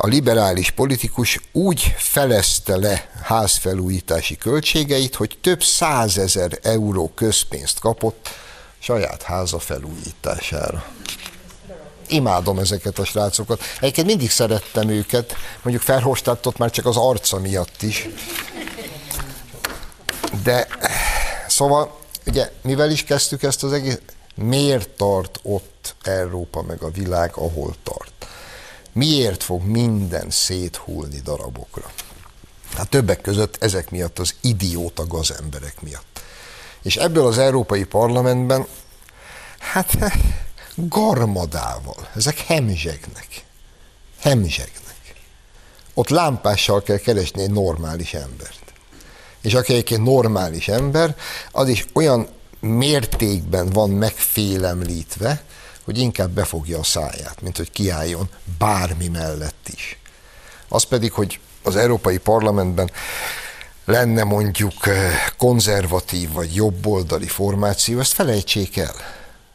a 0.06 0.08
liberális 0.08 0.72
politikus 0.72 1.40
úgy 1.52 1.96
felezte 1.98 2.76
le 2.76 3.10
házfelújítási 3.24 4.38
költségeit, 4.38 5.16
hogy 5.16 5.38
több 5.42 5.64
százezer 5.64 6.60
euró 6.62 7.12
közpénzt 7.16 7.80
kapott 7.80 8.30
saját 8.80 9.22
háza 9.22 9.60
felújítására. 9.60 10.86
Imádom 12.08 12.60
ezeket 12.60 13.00
a 13.00 13.06
srácokat. 13.06 13.62
Egyébként 13.80 14.08
mindig 14.08 14.30
szerettem 14.30 14.90
őket, 14.90 15.36
mondjuk 15.62 15.86
Ferhostátot 15.86 16.58
már 16.58 16.72
csak 16.72 16.86
az 16.86 16.98
arca 16.98 17.40
miatt 17.40 17.82
is. 17.82 18.08
De 20.44 20.68
szóval, 21.48 22.00
ugye, 22.26 22.52
mivel 22.62 22.92
is 22.92 23.04
kezdtük 23.04 23.44
ezt 23.44 23.64
az 23.64 23.74
egész? 23.74 24.00
Miért 24.36 24.90
tart 24.90 25.40
ott 25.44 25.96
Európa 26.04 26.62
meg 26.62 26.82
a 26.82 26.90
világ, 26.90 27.32
ahol 27.36 27.76
tart? 27.84 28.28
Miért 28.96 29.44
fog 29.44 29.64
minden 29.64 30.30
széthulni 30.30 31.20
darabokra? 31.24 31.92
Hát 32.74 32.90
többek 32.90 33.22
között 33.22 33.64
ezek 33.64 33.90
miatt, 33.90 34.20
az 34.20 34.36
idióta 34.42 35.08
gazemberek 35.08 35.82
miatt. 35.82 36.22
És 36.82 36.96
ebből 36.96 37.26
az 37.26 37.38
Európai 37.38 37.84
Parlamentben, 37.84 38.66
hát 39.60 39.98
garmadával, 40.76 42.10
ezek 42.16 42.38
hemzsegnek. 42.38 43.46
Hemzsegnek. 44.20 45.16
Ott 45.94 46.10
lámpással 46.10 46.82
kell 46.82 46.98
keresni 46.98 47.42
egy 47.42 47.52
normális 47.52 48.14
embert. 48.14 48.74
És 49.42 49.54
aki 49.54 49.74
egyébként 49.74 50.04
normális 50.04 50.68
ember, 50.68 51.16
az 51.52 51.68
is 51.68 51.86
olyan 51.94 52.28
mértékben 52.60 53.70
van 53.70 53.90
megfélemlítve, 53.90 55.44
hogy 55.86 55.98
inkább 55.98 56.30
befogja 56.30 56.80
a 56.80 56.84
száját, 56.84 57.42
mint 57.42 57.58
hogy 57.58 57.72
kiálljon 57.72 58.30
bármi 58.58 59.08
mellett 59.08 59.68
is. 59.74 60.00
Az 60.68 60.84
pedig, 60.84 61.12
hogy 61.12 61.40
az 61.64 61.76
Európai 61.76 62.18
Parlamentben 62.18 62.92
lenne 63.86 64.24
mondjuk 64.24 64.88
eh, 64.88 65.26
konzervatív 65.38 66.32
vagy 66.32 66.56
jobboldali 66.56 67.28
formáció, 67.28 68.00
ezt 68.00 68.14
felejtsék 68.14 68.78
el. 68.78 68.96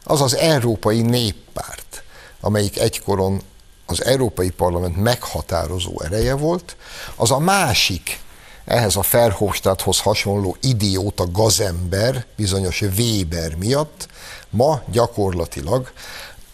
Az 0.03 0.21
az 0.21 0.35
Európai 0.35 1.01
Néppárt, 1.01 2.03
amelyik 2.39 2.79
egykoron 2.79 3.41
az 3.85 4.03
Európai 4.05 4.49
Parlament 4.49 4.97
meghatározó 4.97 6.01
ereje 6.01 6.33
volt, 6.33 6.75
az 7.15 7.31
a 7.31 7.39
másik 7.39 8.19
ehhez 8.65 8.95
a 8.95 9.01
Ferhofstadthoz 9.01 9.99
hasonló 9.99 10.57
idióta 10.61 11.31
gazember, 11.31 12.25
bizonyos 12.35 12.81
Weber 12.81 13.55
miatt, 13.55 14.07
ma 14.49 14.81
gyakorlatilag 14.91 15.91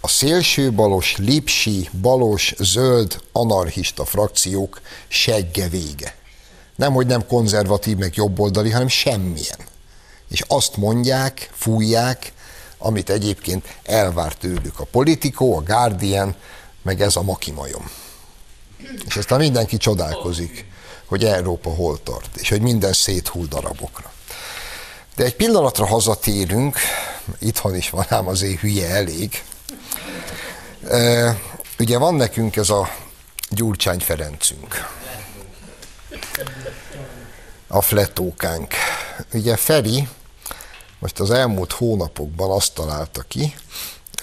a 0.01 0.07
szélső 0.07 0.71
balos, 0.71 1.15
lipsi, 1.17 1.89
balos, 2.01 2.53
zöld, 2.57 3.21
anarchista 3.31 4.05
frakciók 4.05 4.81
segge 5.07 5.67
vége. 5.67 6.15
Nem, 6.75 6.93
hogy 6.93 7.07
nem 7.07 7.27
konzervatív, 7.27 7.97
meg 7.97 8.15
jobboldali, 8.15 8.71
hanem 8.71 8.87
semmilyen. 8.87 9.59
És 10.29 10.43
azt 10.47 10.77
mondják, 10.77 11.49
fújják, 11.53 12.33
amit 12.77 13.09
egyébként 13.09 13.77
elvár 13.83 14.35
tőlük 14.35 14.79
a 14.79 14.85
Politico, 14.85 15.55
a 15.55 15.61
Guardian, 15.61 16.35
meg 16.81 17.01
ez 17.01 17.15
a 17.15 17.21
makimajom. 17.21 17.91
És 19.05 19.15
aztán 19.15 19.39
mindenki 19.39 19.77
csodálkozik, 19.77 20.65
hogy 21.07 21.25
Európa 21.25 21.69
hol 21.69 22.03
tart, 22.03 22.35
és 22.35 22.49
hogy 22.49 22.61
minden 22.61 22.93
széthull 22.93 23.45
darabokra. 23.45 24.11
De 25.15 25.23
egy 25.23 25.35
pillanatra 25.35 25.85
hazatérünk, 25.85 26.77
itthon 27.39 27.75
is 27.75 27.89
van 27.89 28.05
ám 28.09 28.27
azért 28.27 28.59
hülye 28.59 28.89
elég. 28.89 29.43
Ugye 31.79 31.97
van 31.97 32.15
nekünk 32.15 32.55
ez 32.55 32.69
a 32.69 32.89
Gyurcsány 33.49 33.99
Ferencünk. 33.99 34.87
A 37.67 37.81
fletókánk. 37.81 38.73
Ugye 39.33 39.55
Feri 39.55 40.07
most 40.99 41.19
az 41.19 41.31
elmúlt 41.31 41.71
hónapokban 41.71 42.51
azt 42.51 42.73
találta 42.73 43.21
ki, 43.21 43.55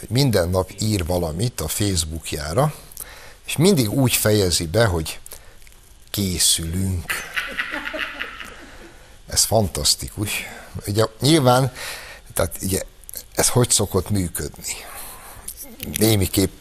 hogy 0.00 0.08
minden 0.10 0.48
nap 0.48 0.70
ír 0.80 1.06
valamit 1.06 1.60
a 1.60 1.68
Facebookjára, 1.68 2.74
és 3.46 3.56
mindig 3.56 3.90
úgy 3.92 4.12
fejezi 4.12 4.66
be, 4.66 4.84
hogy 4.84 5.18
készülünk. 6.14 7.12
Ez 9.26 9.44
fantasztikus. 9.44 10.30
Ugye 10.86 11.04
nyilván, 11.20 11.72
tehát 12.34 12.56
ugye 12.62 12.82
ez 13.34 13.48
hogy 13.48 13.70
szokott 13.70 14.10
működni? 14.10 14.74
Némiképp 15.98 16.52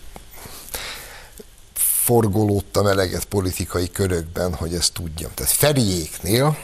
forgolódtam 2.04 2.88
eleget 2.88 3.26
politikai 3.26 3.92
körökben, 3.92 4.54
hogy 4.54 4.74
ezt 4.74 4.94
tudjam. 4.94 5.32
Tehát 5.34 5.52
Feriéknél 5.52 6.58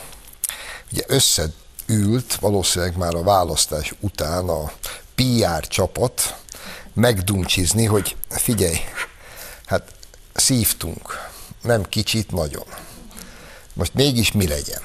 ugye 0.91 1.03
összeült 1.07 2.35
valószínűleg 2.39 2.97
már 2.97 3.15
a 3.15 3.23
választás 3.23 3.93
után 3.99 4.49
a 4.49 4.71
PR 5.15 5.67
csapat 5.67 6.35
megdumcsizni, 6.93 7.85
hogy 7.85 8.15
figyelj, 8.29 8.77
hát 9.65 9.91
szívtunk, 10.33 11.28
nem 11.61 11.83
kicsit, 11.83 12.31
nagyon. 12.31 12.65
Most 13.73 13.93
mégis 13.93 14.31
mi 14.31 14.47
legyen? 14.47 14.81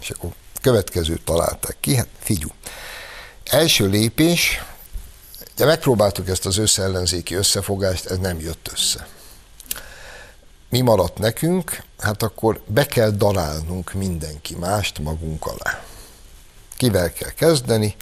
És 0.00 0.10
akkor 0.10 0.30
következőt 0.60 1.24
találták 1.24 1.76
ki, 1.80 1.94
hát 1.96 2.08
figyú. 2.18 2.48
Első 3.44 3.88
lépés, 3.88 4.62
de 5.56 5.64
megpróbáltuk 5.64 6.28
ezt 6.28 6.46
az 6.46 6.56
összeellenzéki 6.56 7.34
összefogást, 7.34 8.06
ez 8.06 8.18
nem 8.18 8.40
jött 8.40 8.70
össze. 8.72 9.06
Mi 10.68 10.80
maradt 10.80 11.18
nekünk? 11.18 11.82
Hát 11.98 12.22
akkor 12.22 12.60
be 12.66 12.86
kell 12.86 13.10
darálnunk 13.10 13.92
mindenki 13.92 14.54
mást 14.54 14.98
magunk 14.98 15.46
alá. 15.46 15.84
Kivel 16.76 17.12
kell 17.12 17.30
kezdeni? 17.30 17.96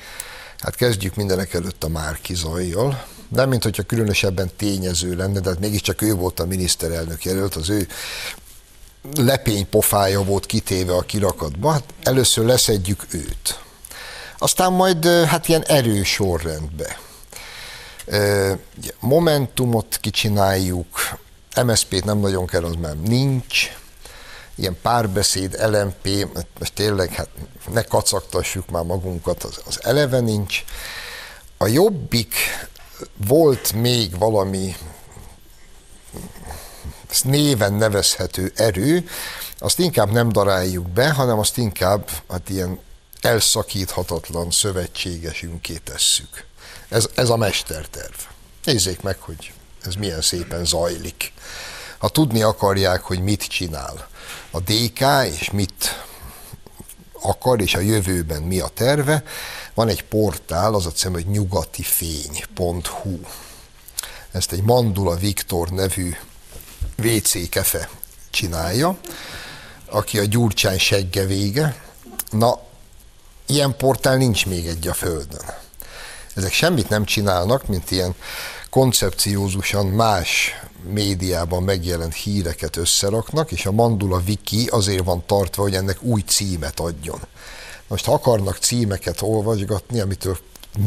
Hát 0.59 0.75
kezdjük 0.75 1.15
mindenek 1.15 1.55
előtt 1.55 1.85
a 1.85 1.89
Márki 1.89 2.35
Zajjal. 2.35 3.05
Nem, 3.29 3.49
mint 3.49 3.63
hogyha 3.63 3.83
különösebben 3.83 4.51
tényező 4.57 5.15
lenne, 5.15 5.41
de 5.41 5.49
hát 5.49 5.59
mégiscsak 5.61 6.03
ő 6.03 6.15
volt 6.15 6.41
a 6.41 6.47
miniszterelnök 6.47 7.25
jelölt, 7.25 7.55
az 7.55 7.71
ő 7.71 7.89
lepénypofája 9.15 10.23
volt 10.23 10.47
kitéve 10.47 10.95
a 10.95 11.01
kirakatba. 11.01 11.73
Hát 11.73 11.85
először 12.03 12.45
leszedjük 12.45 13.07
őt. 13.11 13.61
Aztán 14.39 14.73
majd 14.73 15.07
hát 15.07 15.49
ilyen 15.49 15.63
erős 15.63 16.09
sorrendbe. 16.09 16.99
Momentumot 19.01 19.99
kicsináljuk, 20.01 21.19
MSZP-t 21.65 22.05
nem 22.05 22.19
nagyon 22.19 22.47
kell, 22.47 22.65
az 22.65 22.75
már 22.81 22.97
nincs, 22.97 23.71
ilyen 24.55 24.77
párbeszéd, 24.83 25.57
LMP, 25.71 26.29
most 26.59 26.75
tényleg 26.75 27.13
hát 27.13 27.29
ne 27.73 27.83
kacagtassuk 27.83 28.71
már 28.71 28.83
magunkat, 28.83 29.43
az, 29.43 29.61
az 29.67 29.85
eleve 29.85 30.21
nincs. 30.21 30.65
A 31.57 31.67
jobbik 31.67 32.35
volt 33.27 33.73
még 33.73 34.19
valami 34.19 34.77
néven 37.23 37.73
nevezhető 37.73 38.53
erő, 38.55 39.09
azt 39.59 39.79
inkább 39.79 40.11
nem 40.11 40.29
daráljuk 40.29 40.89
be, 40.89 41.11
hanem 41.11 41.39
azt 41.39 41.57
inkább 41.57 42.11
hát 42.29 42.49
ilyen 42.49 42.79
elszakíthatatlan 43.21 44.51
szövetségesünké 44.51 45.77
tesszük. 45.77 46.45
Ez, 46.89 47.09
ez 47.15 47.31
a 47.31 47.37
mesterterv. 47.37 48.15
Nézzék 48.65 49.01
meg, 49.01 49.21
hogy 49.21 49.53
ez 49.85 49.95
milyen 49.95 50.21
szépen 50.21 50.65
zajlik. 50.65 51.33
Ha 51.99 52.09
tudni 52.09 52.43
akarják, 52.43 53.03
hogy 53.03 53.21
mit 53.21 53.43
csinál 53.43 54.09
a 54.51 54.61
DK, 54.61 55.01
és 55.39 55.51
mit 55.51 56.06
akar, 57.23 57.61
és 57.61 57.75
a 57.75 57.81
jövőben 57.81 58.43
mi 58.43 58.61
a 58.61 58.69
terve, 58.69 59.23
van 59.75 59.89
egy 59.89 60.05
portál, 60.05 60.75
az 60.75 60.87
a 60.87 60.93
cím, 60.93 61.13
hogy 61.13 61.27
nyugatifény.hu. 61.27 63.19
Ezt 64.31 64.53
egy 64.53 64.63
Mandula 64.63 65.15
Viktor 65.15 65.69
nevű 65.69 66.15
WC 67.03 67.49
kefe 67.49 67.89
csinálja, 68.31 68.99
aki 69.87 70.19
a 70.19 70.25
Gyurcsány 70.25 70.79
segge 70.79 71.25
vége. 71.25 71.83
Na, 72.31 72.61
ilyen 73.47 73.77
portál 73.77 74.17
nincs 74.17 74.47
még 74.47 74.67
egy 74.67 74.89
a 74.89 74.95
Földön. 74.95 75.45
Ezek 76.35 76.53
semmit 76.53 76.89
nem 76.89 77.05
csinálnak, 77.05 77.67
mint 77.67 77.91
ilyen 77.91 78.15
koncepciózusan 78.71 79.87
más 79.87 80.61
médiában 80.87 81.63
megjelent 81.63 82.15
híreket 82.15 82.77
összeraknak, 82.77 83.53
és 83.53 83.67
a 83.67 83.73
Mandula 83.73 84.23
Wiki 84.27 84.67
azért 84.67 85.05
van 85.05 85.23
tartva, 85.27 85.63
hogy 85.63 85.75
ennek 85.75 86.03
új 86.03 86.21
címet 86.21 86.81
adjon. 86.81 87.21
Most 87.87 88.05
ha 88.05 88.13
akarnak 88.13 88.57
címeket 88.57 89.23
olvasgatni, 89.23 90.01
amitől 90.01 90.39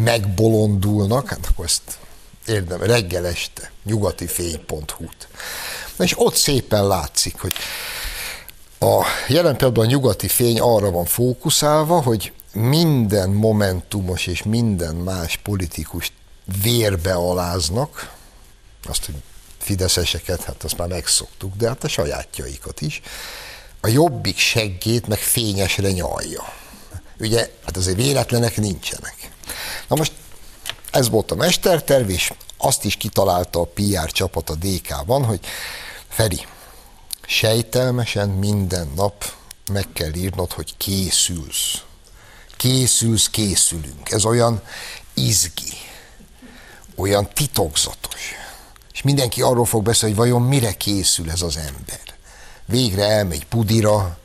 megbolondulnak, 0.04 1.30
hát 1.30 1.48
akkor 1.52 1.66
ezt 1.66 1.98
érdem, 2.46 2.82
reggel 2.82 3.26
este, 3.26 3.72
nyugati 3.84 4.28
fény.hu-t. 4.28 5.28
És 5.98 6.14
ott 6.18 6.36
szépen 6.36 6.88
látszik, 6.88 7.40
hogy 7.40 7.54
a 8.80 9.06
jelen 9.28 9.56
pillanatban 9.56 9.86
a 9.86 9.90
nyugati 9.90 10.28
fény 10.28 10.60
arra 10.60 10.92
van 10.92 11.06
fókuszálva, 11.06 12.02
hogy 12.02 12.34
minden 12.54 13.30
momentumos 13.30 14.28
és 14.28 14.44
minden 14.44 14.96
más 14.96 15.38
politikus 15.38 16.12
vérbe 16.62 17.14
aláznak, 17.14 18.16
azt, 18.88 19.06
hogy 19.06 19.16
fideszeseket, 19.70 20.44
hát 20.44 20.64
azt 20.64 20.78
már 20.78 20.88
megszoktuk, 20.88 21.56
de 21.56 21.68
hát 21.68 21.84
a 21.84 21.88
sajátjaikat 21.88 22.82
is. 22.82 23.02
A 23.82 23.88
jobbik 23.88 24.38
seggét 24.38 25.08
meg 25.08 25.18
fényesre 25.18 25.92
nyalja. 25.92 26.54
Ugye, 27.20 27.50
hát 27.66 27.78
azért 27.78 27.98
véletlenek 27.98 28.58
nincsenek. 28.58 29.32
Na 29.88 29.96
most 29.96 30.12
ez 30.92 31.10
volt 31.10 31.32
a 31.32 31.36
mesterterv, 31.36 32.10
és 32.10 32.34
azt 32.58 32.84
is 32.84 32.96
kitalálta 32.96 33.60
a 33.60 33.72
PR 33.74 34.12
csapat 34.12 34.50
a 34.50 34.56
DK-ban, 34.56 35.26
hogy 35.26 35.40
Feri, 36.08 36.48
sejtelmesen 37.26 38.30
minden 38.30 38.92
nap 38.96 39.34
meg 39.72 39.88
kell 39.94 40.14
írnod, 40.14 40.52
hogy 40.52 40.78
készülsz. 40.78 41.82
Készülsz, 42.58 43.30
készülünk. 43.30 44.12
Ez 44.12 44.26
olyan 44.26 44.62
izgi, 45.14 45.74
olyan 46.96 47.30
titokzatos. 47.34 48.38
És 49.00 49.06
mindenki 49.06 49.42
arról 49.42 49.66
fog 49.66 49.84
beszélni, 49.84 50.16
hogy 50.16 50.26
vajon 50.26 50.42
mire 50.42 50.74
készül 50.74 51.32
ez 51.32 51.42
az 51.42 51.58
ember. 51.58 52.00
Végre 52.66 53.04
elmegy 53.04 53.46
pudira, 53.46 54.18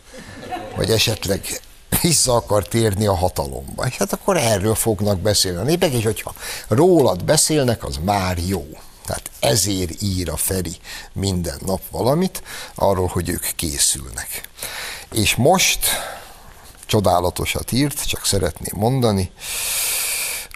vagy 0.76 0.90
esetleg 0.90 1.60
vissza 2.02 2.34
akar 2.34 2.68
térni 2.68 3.06
a 3.06 3.14
hatalomba. 3.14 3.86
És 3.86 3.96
hát 3.96 4.12
akkor 4.12 4.36
erről 4.36 4.74
fognak 4.74 5.18
beszélni 5.18 5.58
a 5.58 5.62
népek, 5.62 5.92
és 5.92 6.04
hogyha 6.04 6.34
rólad 6.68 7.24
beszélnek, 7.24 7.84
az 7.84 7.98
már 8.04 8.38
jó. 8.46 8.66
Tehát 9.04 9.30
ezért 9.40 10.02
ír 10.02 10.30
a 10.30 10.36
Feri 10.36 10.76
minden 11.12 11.58
nap 11.66 11.80
valamit, 11.90 12.42
arról, 12.74 13.06
hogy 13.06 13.28
ők 13.28 13.46
készülnek. 13.56 14.48
És 15.12 15.34
most 15.34 15.86
csodálatosat 16.86 17.72
írt, 17.72 18.06
csak 18.06 18.26
szeretném 18.26 18.80
mondani, 18.80 19.30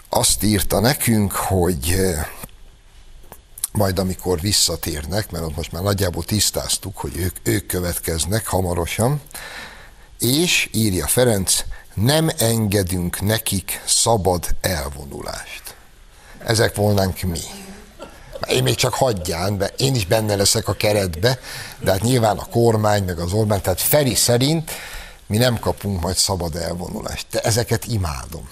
azt 0.09 0.43
írta 0.43 0.79
nekünk, 0.79 1.31
hogy 1.31 1.95
majd 3.71 3.99
amikor 3.99 4.39
visszatérnek, 4.39 5.31
mert 5.31 5.45
ott 5.45 5.55
most 5.55 5.71
már 5.71 5.83
nagyjából 5.83 6.23
tisztáztuk, 6.23 6.97
hogy 6.97 7.17
ők, 7.17 7.35
ők 7.43 7.65
következnek 7.65 8.47
hamarosan, 8.47 9.21
és 10.19 10.69
írja 10.71 11.07
Ferenc, 11.07 11.63
nem 11.93 12.29
engedünk 12.37 13.21
nekik 13.21 13.81
szabad 13.85 14.45
elvonulást. 14.61 15.75
Ezek 16.45 16.75
volnánk 16.75 17.21
mi. 17.21 17.39
Én 18.47 18.63
még 18.63 18.75
csak 18.75 18.93
hagyján, 18.93 19.57
de 19.57 19.73
én 19.77 19.95
is 19.95 20.05
benne 20.05 20.35
leszek 20.35 20.67
a 20.67 20.73
keretbe, 20.73 21.39
de 21.79 21.91
hát 21.91 22.01
nyilván 22.01 22.37
a 22.37 22.45
kormány, 22.45 23.03
meg 23.03 23.19
az 23.19 23.33
Orbán, 23.33 23.61
tehát 23.61 23.81
Feri 23.81 24.15
szerint 24.15 24.71
mi 25.27 25.37
nem 25.37 25.59
kapunk 25.59 26.01
majd 26.01 26.15
szabad 26.15 26.55
elvonulást. 26.55 27.25
De 27.31 27.39
ezeket 27.39 27.85
imádom. 27.85 28.49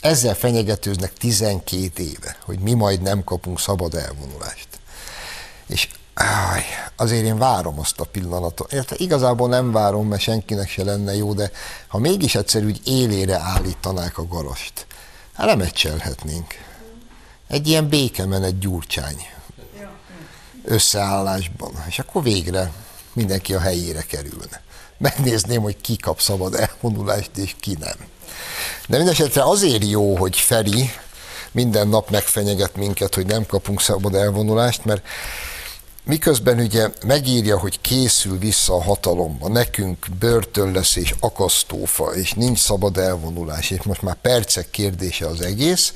Ezzel 0.00 0.34
fenyegetőznek 0.34 1.12
12 1.12 2.02
éve, 2.02 2.36
hogy 2.44 2.58
mi 2.58 2.74
majd 2.74 3.02
nem 3.02 3.24
kapunk 3.24 3.60
szabad 3.60 3.94
elvonulást. 3.94 4.68
És 5.66 5.88
áj, 6.14 6.62
azért 6.96 7.24
én 7.24 7.38
várom 7.38 7.78
azt 7.78 8.00
a 8.00 8.04
pillanatot. 8.04 8.72
Érte, 8.72 8.94
igazából 8.98 9.48
nem 9.48 9.72
várom, 9.72 10.08
mert 10.08 10.22
senkinek 10.22 10.68
se 10.68 10.84
lenne 10.84 11.14
jó, 11.14 11.34
de 11.34 11.50
ha 11.88 11.98
mégis 11.98 12.34
egyszer 12.34 12.64
úgy 12.64 12.80
élére 12.84 13.38
állítanák 13.38 14.18
a 14.18 14.26
garast, 14.26 14.86
hát 15.34 15.46
lemecselhetnénk. 15.46 16.54
Egy 17.48 17.68
ilyen 17.68 17.88
békemenet 17.88 18.58
gyurcsány 18.58 19.26
összeállásban, 20.64 21.84
és 21.88 21.98
akkor 21.98 22.22
végre 22.22 22.72
mindenki 23.12 23.54
a 23.54 23.60
helyére 23.60 24.02
kerülne. 24.02 24.62
Megnézném, 24.98 25.62
hogy 25.62 25.80
ki 25.80 25.96
kap 25.96 26.20
szabad 26.20 26.54
elvonulást, 26.54 27.36
és 27.36 27.56
ki 27.60 27.76
nem. 27.80 27.96
De 28.90 28.96
mindesetre 28.96 29.42
azért 29.42 29.84
jó, 29.84 30.16
hogy 30.16 30.36
Feri 30.36 30.90
minden 31.52 31.88
nap 31.88 32.10
megfenyeget 32.10 32.76
minket, 32.76 33.14
hogy 33.14 33.26
nem 33.26 33.46
kapunk 33.46 33.80
szabad 33.80 34.14
elvonulást, 34.14 34.84
mert 34.84 35.06
miközben 36.04 36.58
ugye 36.58 36.88
megírja, 37.06 37.58
hogy 37.58 37.80
készül 37.80 38.38
vissza 38.38 38.74
a 38.74 38.82
hatalomba, 38.82 39.48
nekünk 39.48 40.06
börtön 40.18 40.72
lesz 40.72 40.96
és 40.96 41.14
akasztófa, 41.20 42.04
és 42.14 42.32
nincs 42.32 42.58
szabad 42.58 42.96
elvonulás, 42.96 43.70
és 43.70 43.82
most 43.82 44.02
már 44.02 44.14
percek 44.14 44.70
kérdése 44.70 45.26
az 45.26 45.40
egész, 45.40 45.92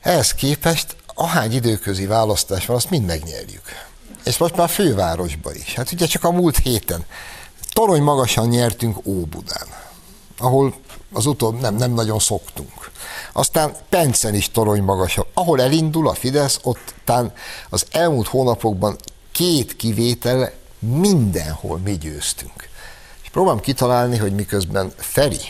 ehhez 0.00 0.34
képest 0.34 0.96
ahány 1.14 1.52
időközi 1.52 2.06
választás 2.06 2.66
van, 2.66 2.76
azt 2.76 2.90
mind 2.90 3.06
megnyerjük. 3.06 3.64
És 4.24 4.38
most 4.38 4.56
már 4.56 4.68
fővárosba 4.68 5.54
is. 5.54 5.74
Hát 5.74 5.92
ugye 5.92 6.06
csak 6.06 6.24
a 6.24 6.30
múlt 6.30 6.58
héten 6.58 7.04
torony 7.72 8.02
magasan 8.02 8.48
nyertünk 8.48 9.06
Óbudán, 9.06 9.66
ahol 10.38 10.74
az 11.12 11.26
utóbb 11.26 11.60
nem, 11.60 11.74
nem 11.74 11.92
nagyon 11.92 12.18
szoktunk. 12.18 12.90
Aztán 13.32 13.76
Pencen 13.88 14.34
is 14.34 14.50
torony 14.50 14.82
magasabb. 14.82 15.26
Ahol 15.34 15.60
elindul 15.60 16.08
a 16.08 16.14
Fidesz, 16.14 16.58
ott 16.62 16.94
tán 17.04 17.32
az 17.68 17.86
elmúlt 17.90 18.26
hónapokban 18.26 18.96
két 19.32 19.76
kivétel 19.76 20.52
mindenhol 20.78 21.78
mi 21.78 21.98
győztünk. 21.98 22.68
És 23.22 23.28
próbálom 23.28 23.60
kitalálni, 23.60 24.16
hogy 24.16 24.34
miközben 24.34 24.92
Feri 24.96 25.40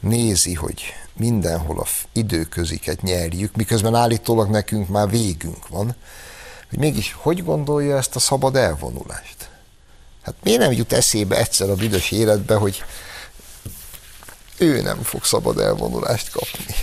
nézi, 0.00 0.54
hogy 0.54 0.82
mindenhol 1.12 1.80
a 1.80 1.86
időköziket 2.12 3.02
nyerjük, 3.02 3.56
miközben 3.56 3.94
állítólag 3.94 4.50
nekünk 4.50 4.88
már 4.88 5.10
végünk 5.10 5.68
van, 5.68 5.94
hogy 6.68 6.78
mégis 6.78 7.16
hogy 7.18 7.44
gondolja 7.44 7.96
ezt 7.96 8.16
a 8.16 8.18
szabad 8.18 8.56
elvonulást? 8.56 9.48
Hát 10.22 10.34
miért 10.42 10.60
nem 10.60 10.72
jut 10.72 10.92
eszébe 10.92 11.36
egyszer 11.36 11.70
a 11.70 11.74
büdös 11.74 12.10
életbe, 12.10 12.54
hogy 12.54 12.84
ő 14.60 14.80
nem 14.80 15.02
fog 15.02 15.24
szabad 15.24 15.58
elvonulást 15.58 16.30
kapni. 16.30 16.74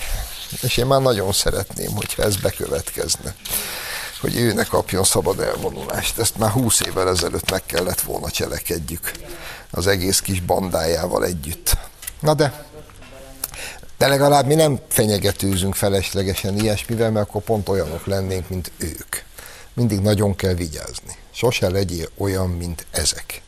És 0.62 0.78
én 0.78 0.86
már 0.86 1.02
nagyon 1.02 1.32
szeretném, 1.32 1.92
hogyha 1.96 2.24
ez 2.24 2.36
bekövetkezne, 2.36 3.36
hogy 4.22 4.38
ő 4.38 4.54
ne 4.54 4.63
kapjon 4.63 5.04
szabad 5.04 5.40
elvonulást. 5.40 6.18
Ezt 6.18 6.38
már 6.38 6.50
húsz 6.52 6.82
évvel 6.82 7.10
ezelőtt 7.10 7.52
meg 7.52 7.66
kellett 7.66 8.02
volna 8.02 8.30
cselekedjük 8.30 9.12
az 9.72 9.88
egész 9.88 10.20
kis 10.20 10.42
bandájával 10.42 11.26
együtt. 11.26 11.78
Na 12.20 12.34
de 12.34 12.66
De 13.98 14.08
legalább 14.08 14.46
mi 14.46 14.56
nem 14.56 14.80
fenyegetőzünk 14.88 15.76
feleslegesen 15.76 16.58
ilyesmivel, 16.58 17.12
mert 17.12 17.28
akkor 17.28 17.42
pont 17.42 17.70
olyanok 17.70 18.06
lennénk, 18.06 18.50
mint 18.50 18.72
ők. 18.78 19.16
Mindig 19.74 20.00
nagyon 20.00 20.36
kell 20.36 20.54
vigyázni. 20.54 21.18
Sose 21.32 21.70
legyél 21.70 22.10
olyan, 22.18 22.50
mint 22.50 22.86
ezek. 22.92 23.42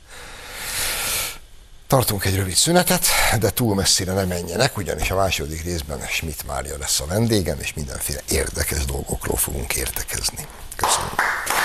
Tartunk 1.90 2.26
egy 2.26 2.36
rövid 2.36 2.54
szünetet, 2.54 3.06
de 3.40 3.50
túl 3.50 3.76
messzire 3.76 4.14
ne 4.14 4.24
menjenek, 4.24 4.78
ugyanis 4.78 5.12
a 5.12 5.16
második 5.16 5.64
részben 5.64 6.00
Schmidt 6.08 6.48
Mária 6.48 6.78
lesz 6.78 7.00
a 7.00 7.06
vendégem, 7.06 7.60
és 7.60 7.74
mindenféle 7.74 8.22
érdekes 8.30 8.86
dolgokról 8.86 9.38
fogunk 9.38 9.76
értekezni. 9.76 10.48
Köszönöm. 10.76 11.59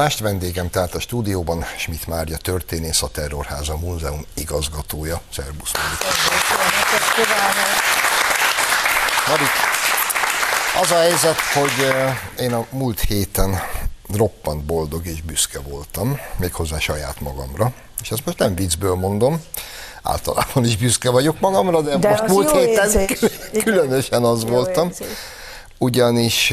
Adást. 0.00 0.18
Vendégem 0.18 0.70
tehát 0.70 0.94
a 0.94 1.00
stúdióban 1.00 1.64
Schmidt 1.76 2.06
Mária 2.06 2.36
történész, 2.36 3.02
a 3.02 3.08
Terrorháza 3.08 3.76
Múzeum 3.76 4.24
igazgatója. 4.34 5.20
Szerbusz, 5.32 5.70
Marik. 9.28 9.48
az 10.82 10.90
a 10.90 10.94
helyzet, 10.94 11.40
hogy 11.40 11.94
én 12.38 12.52
a 12.52 12.66
múlt 12.70 13.00
héten 13.00 13.62
roppant 14.16 14.64
boldog 14.64 15.06
és 15.06 15.22
büszke 15.22 15.58
voltam, 15.58 16.20
méghozzá 16.36 16.78
saját 16.78 17.20
magamra. 17.20 17.72
És 18.02 18.10
ezt 18.10 18.24
most 18.24 18.38
nem 18.38 18.54
viccből 18.54 18.94
mondom, 18.94 19.42
általában 20.02 20.64
is 20.64 20.76
büszke 20.76 21.10
vagyok 21.10 21.40
magamra, 21.40 21.80
de, 21.80 21.96
de 21.96 22.08
most 22.08 22.26
múlt 22.26 22.50
héten 22.50 22.90
érzés. 22.90 23.30
különösen 23.64 24.24
az 24.24 24.42
jó 24.42 24.48
voltam. 24.48 24.88
Érzés. 24.88 25.06
Ugyanis 25.78 26.52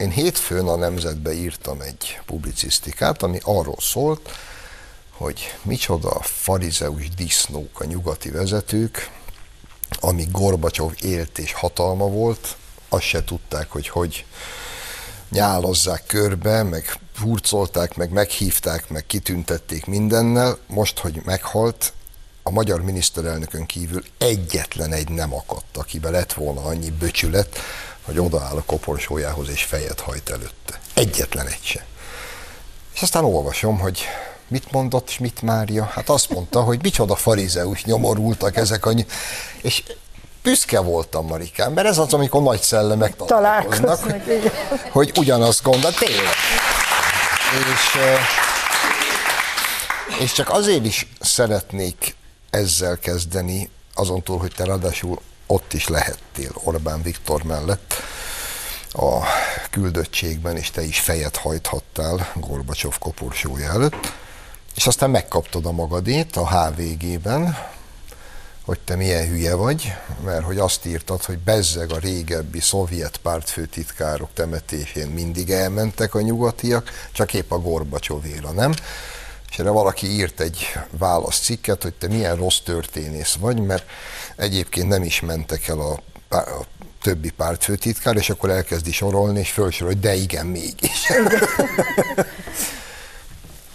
én 0.00 0.10
hétfőn 0.10 0.68
a 0.68 0.76
Nemzetbe 0.76 1.32
írtam 1.32 1.80
egy 1.80 2.20
publicisztikát, 2.26 3.22
ami 3.22 3.38
arról 3.42 3.78
szólt, 3.80 4.30
hogy 5.10 5.54
micsoda 5.62 6.20
farizeus 6.22 7.08
disznók 7.08 7.80
a 7.80 7.84
nyugati 7.84 8.30
vezetők, 8.30 9.10
ami 10.00 10.26
Gorbacsov 10.30 10.92
élt 11.00 11.38
és 11.38 11.52
hatalma 11.52 12.06
volt, 12.06 12.56
azt 12.88 13.04
se 13.04 13.24
tudták, 13.24 13.70
hogy 13.70 13.88
hogy 13.88 14.24
nyálozzák 15.30 16.06
körbe, 16.06 16.62
meg 16.62 16.98
hurcolták, 17.18 17.96
meg 17.96 18.10
meghívták, 18.10 18.88
meg 18.88 19.06
kitüntették 19.06 19.86
mindennel. 19.86 20.58
Most, 20.66 20.98
hogy 20.98 21.20
meghalt, 21.24 21.92
a 22.42 22.50
magyar 22.50 22.82
miniszterelnökön 22.82 23.66
kívül 23.66 24.02
egyetlen 24.18 24.92
egy 24.92 25.08
nem 25.08 25.34
akadt, 25.34 25.76
akibe 25.76 26.10
lett 26.10 26.32
volna 26.32 26.62
annyi 26.62 26.90
böcsület, 26.90 27.58
hogy 28.10 28.18
odaáll 28.18 28.56
a 28.56 28.62
koporsójához 28.66 29.48
és 29.48 29.64
fejet 29.64 30.00
hajt 30.00 30.30
előtte. 30.30 30.80
Egyetlen 30.94 31.46
egy 31.46 31.62
se. 31.62 31.84
És 32.94 33.02
aztán 33.02 33.24
olvasom, 33.24 33.78
hogy 33.78 34.04
mit 34.48 34.72
mondott 34.72 35.08
Schmidt 35.08 35.42
Mária? 35.42 35.84
Hát 35.84 36.08
azt 36.08 36.30
mondta, 36.30 36.60
hogy 36.60 36.82
micsoda 36.82 37.14
farizeus 37.14 37.84
nyomorultak 37.84 38.56
ezek 38.56 38.86
a... 38.86 38.92
Ny- 38.92 39.10
és 39.62 39.82
büszke 40.42 40.80
voltam, 40.80 41.26
Marikám, 41.26 41.72
mert 41.72 41.86
ez 41.86 41.98
az, 41.98 42.12
amikor 42.12 42.42
nagy 42.42 42.60
szellemek 42.60 43.16
találkoznak, 43.16 44.00
hogy, 44.00 44.52
hogy 44.90 45.12
ugyanazt 45.16 45.62
gondol, 45.62 45.92
tényleg. 45.92 46.34
És, 47.72 47.98
és 50.18 50.32
csak 50.32 50.50
azért 50.50 50.84
is 50.84 51.06
szeretnék 51.20 52.14
ezzel 52.50 52.98
kezdeni, 52.98 53.70
azon 53.94 54.22
túl, 54.22 54.38
hogy 54.38 54.52
te 54.56 54.64
ráadásul 54.64 55.20
ott 55.50 55.72
is 55.72 55.88
lehettél 55.88 56.50
Orbán 56.54 57.02
Viktor 57.02 57.42
mellett 57.42 57.94
a 58.92 59.18
küldöttségben, 59.70 60.56
és 60.56 60.70
te 60.70 60.82
is 60.82 61.00
fejet 61.00 61.36
hajthattál 61.36 62.32
Gorbacsov 62.34 62.98
koporsója 62.98 63.70
előtt, 63.70 64.12
és 64.74 64.86
aztán 64.86 65.10
megkaptad 65.10 65.66
a 65.66 65.72
magadét 65.72 66.36
a 66.36 66.48
HVG-ben, 66.48 67.56
hogy 68.64 68.80
te 68.80 68.96
milyen 68.96 69.28
hülye 69.28 69.54
vagy, 69.54 69.92
mert 70.24 70.44
hogy 70.44 70.58
azt 70.58 70.86
írtad, 70.86 71.24
hogy 71.24 71.38
bezzeg 71.38 71.92
a 71.92 71.98
régebbi 71.98 72.60
szovjet 72.60 73.16
pártfőtitkárok 73.16 74.30
temetésén 74.34 75.08
mindig 75.08 75.50
elmentek 75.50 76.14
a 76.14 76.20
nyugatiak, 76.20 76.90
csak 77.12 77.34
épp 77.34 77.50
a 77.50 77.60
Gorbacsovéra, 77.60 78.50
nem? 78.50 78.74
És 79.50 79.58
erre 79.58 79.70
valaki 79.70 80.06
írt 80.06 80.40
egy 80.40 80.66
válaszcikket, 80.90 81.82
hogy 81.82 81.94
te 81.94 82.08
milyen 82.08 82.36
rossz 82.36 82.58
történész 82.58 83.36
vagy, 83.40 83.60
mert 83.60 83.84
egyébként 84.36 84.88
nem 84.88 85.02
is 85.02 85.20
mentek 85.20 85.68
el 85.68 85.78
a, 85.78 86.00
a 86.36 86.66
többi 87.02 87.30
pártfőtitkár, 87.30 88.16
és 88.16 88.30
akkor 88.30 88.50
elkezdi 88.50 88.92
sorolni, 88.92 89.38
és 89.38 89.50
felsorol, 89.50 89.92
hogy 89.92 90.00
de 90.00 90.14
igen, 90.14 90.46
mégis. 90.46 91.06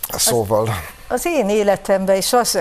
szóval... 0.10 0.68
Az, 0.68 0.76
az 1.08 1.26
én 1.26 1.50
életemben, 1.50 2.16
és 2.16 2.34
az 2.34 2.60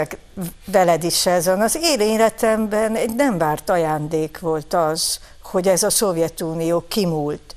veled 0.64 1.04
is 1.04 1.26
ezen, 1.26 1.60
az 1.60 1.78
én 1.82 2.00
életemben 2.00 2.96
egy 2.96 3.14
nem 3.14 3.38
várt 3.38 3.70
ajándék 3.70 4.38
volt 4.38 4.74
az, 4.74 5.18
hogy 5.42 5.68
ez 5.68 5.82
a 5.82 5.90
Szovjetunió 5.90 6.84
kimúlt. 6.88 7.54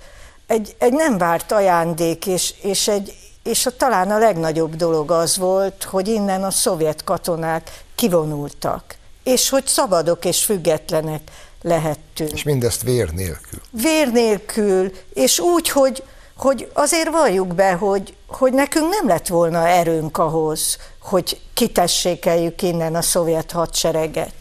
Egy, 0.48 0.76
egy 0.80 0.93
nem 0.93 1.17
várt 1.17 1.52
ajándék, 1.52 2.26
és, 2.26 2.54
és, 2.62 2.88
egy, 2.88 3.13
és 3.47 3.65
a, 3.65 3.75
talán 3.77 4.12
a 4.12 4.17
legnagyobb 4.17 4.75
dolog 4.75 5.12
az 5.12 5.38
volt, 5.38 5.83
hogy 5.83 6.07
innen 6.07 6.43
a 6.43 6.51
szovjet 6.51 7.03
katonák 7.03 7.83
kivonultak 7.95 8.97
és 9.27 9.49
hogy 9.49 9.67
szabadok 9.67 10.25
és 10.25 10.43
függetlenek 10.43 11.21
lehettünk. 11.62 12.31
És 12.31 12.43
mindezt 12.43 12.81
vér 12.81 13.10
nélkül. 13.12 13.60
Vér 13.69 14.12
nélkül, 14.12 14.91
és 15.13 15.39
úgy, 15.39 15.69
hogy, 15.69 16.03
hogy 16.38 16.71
azért 16.73 17.10
valljuk 17.10 17.55
be, 17.55 17.71
hogy, 17.71 18.15
hogy 18.27 18.53
nekünk 18.53 18.89
nem 18.89 19.07
lett 19.07 19.27
volna 19.27 19.67
erőnk 19.67 20.17
ahhoz, 20.17 20.77
hogy 21.01 21.41
kitessékeljük 21.53 22.62
innen 22.62 22.95
a 22.95 23.01
szovjet 23.01 23.51
hadsereget. 23.51 24.33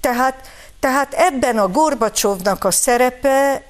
Tehát, 0.00 0.46
tehát 0.80 1.14
ebben 1.14 1.58
a 1.58 1.68
Gorbacsovnak 1.68 2.64
a 2.64 2.70
szerepe, 2.70 3.62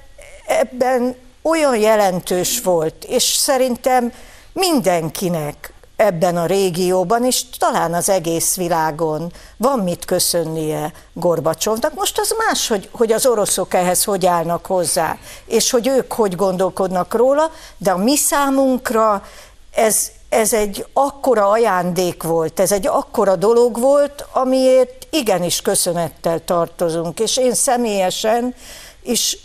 ebben 0.47 1.15
olyan 1.41 1.77
jelentős 1.77 2.61
volt, 2.61 3.03
és 3.03 3.23
szerintem 3.23 4.13
mindenkinek, 4.55 5.73
ebben 5.95 6.37
a 6.37 6.45
régióban, 6.45 7.23
és 7.23 7.43
talán 7.57 7.93
az 7.93 8.09
egész 8.09 8.55
világon 8.55 9.31
van 9.57 9.79
mit 9.79 10.05
köszönnie 10.05 10.91
Gorbacsovnak. 11.13 11.93
Most 11.93 12.19
az 12.19 12.35
más, 12.47 12.67
hogy, 12.67 12.89
hogy 12.91 13.11
az 13.11 13.25
oroszok 13.25 13.73
ehhez 13.73 14.03
hogy 14.03 14.25
állnak 14.25 14.65
hozzá, 14.65 15.17
és 15.45 15.69
hogy 15.69 15.87
ők 15.87 16.13
hogy 16.13 16.35
gondolkodnak 16.35 17.13
róla, 17.13 17.51
de 17.77 17.91
a 17.91 17.97
mi 17.97 18.15
számunkra 18.15 19.23
ez, 19.71 20.11
ez 20.29 20.53
egy 20.53 20.85
akkora 20.93 21.49
ajándék 21.49 22.23
volt, 22.23 22.59
ez 22.59 22.71
egy 22.71 22.87
akkora 22.87 23.35
dolog 23.35 23.79
volt, 23.79 24.25
amiért 24.31 25.07
igenis 25.09 25.61
köszönettel 25.61 26.43
tartozunk, 26.45 27.19
és 27.19 27.37
én 27.37 27.53
személyesen 27.53 28.55
is 29.03 29.37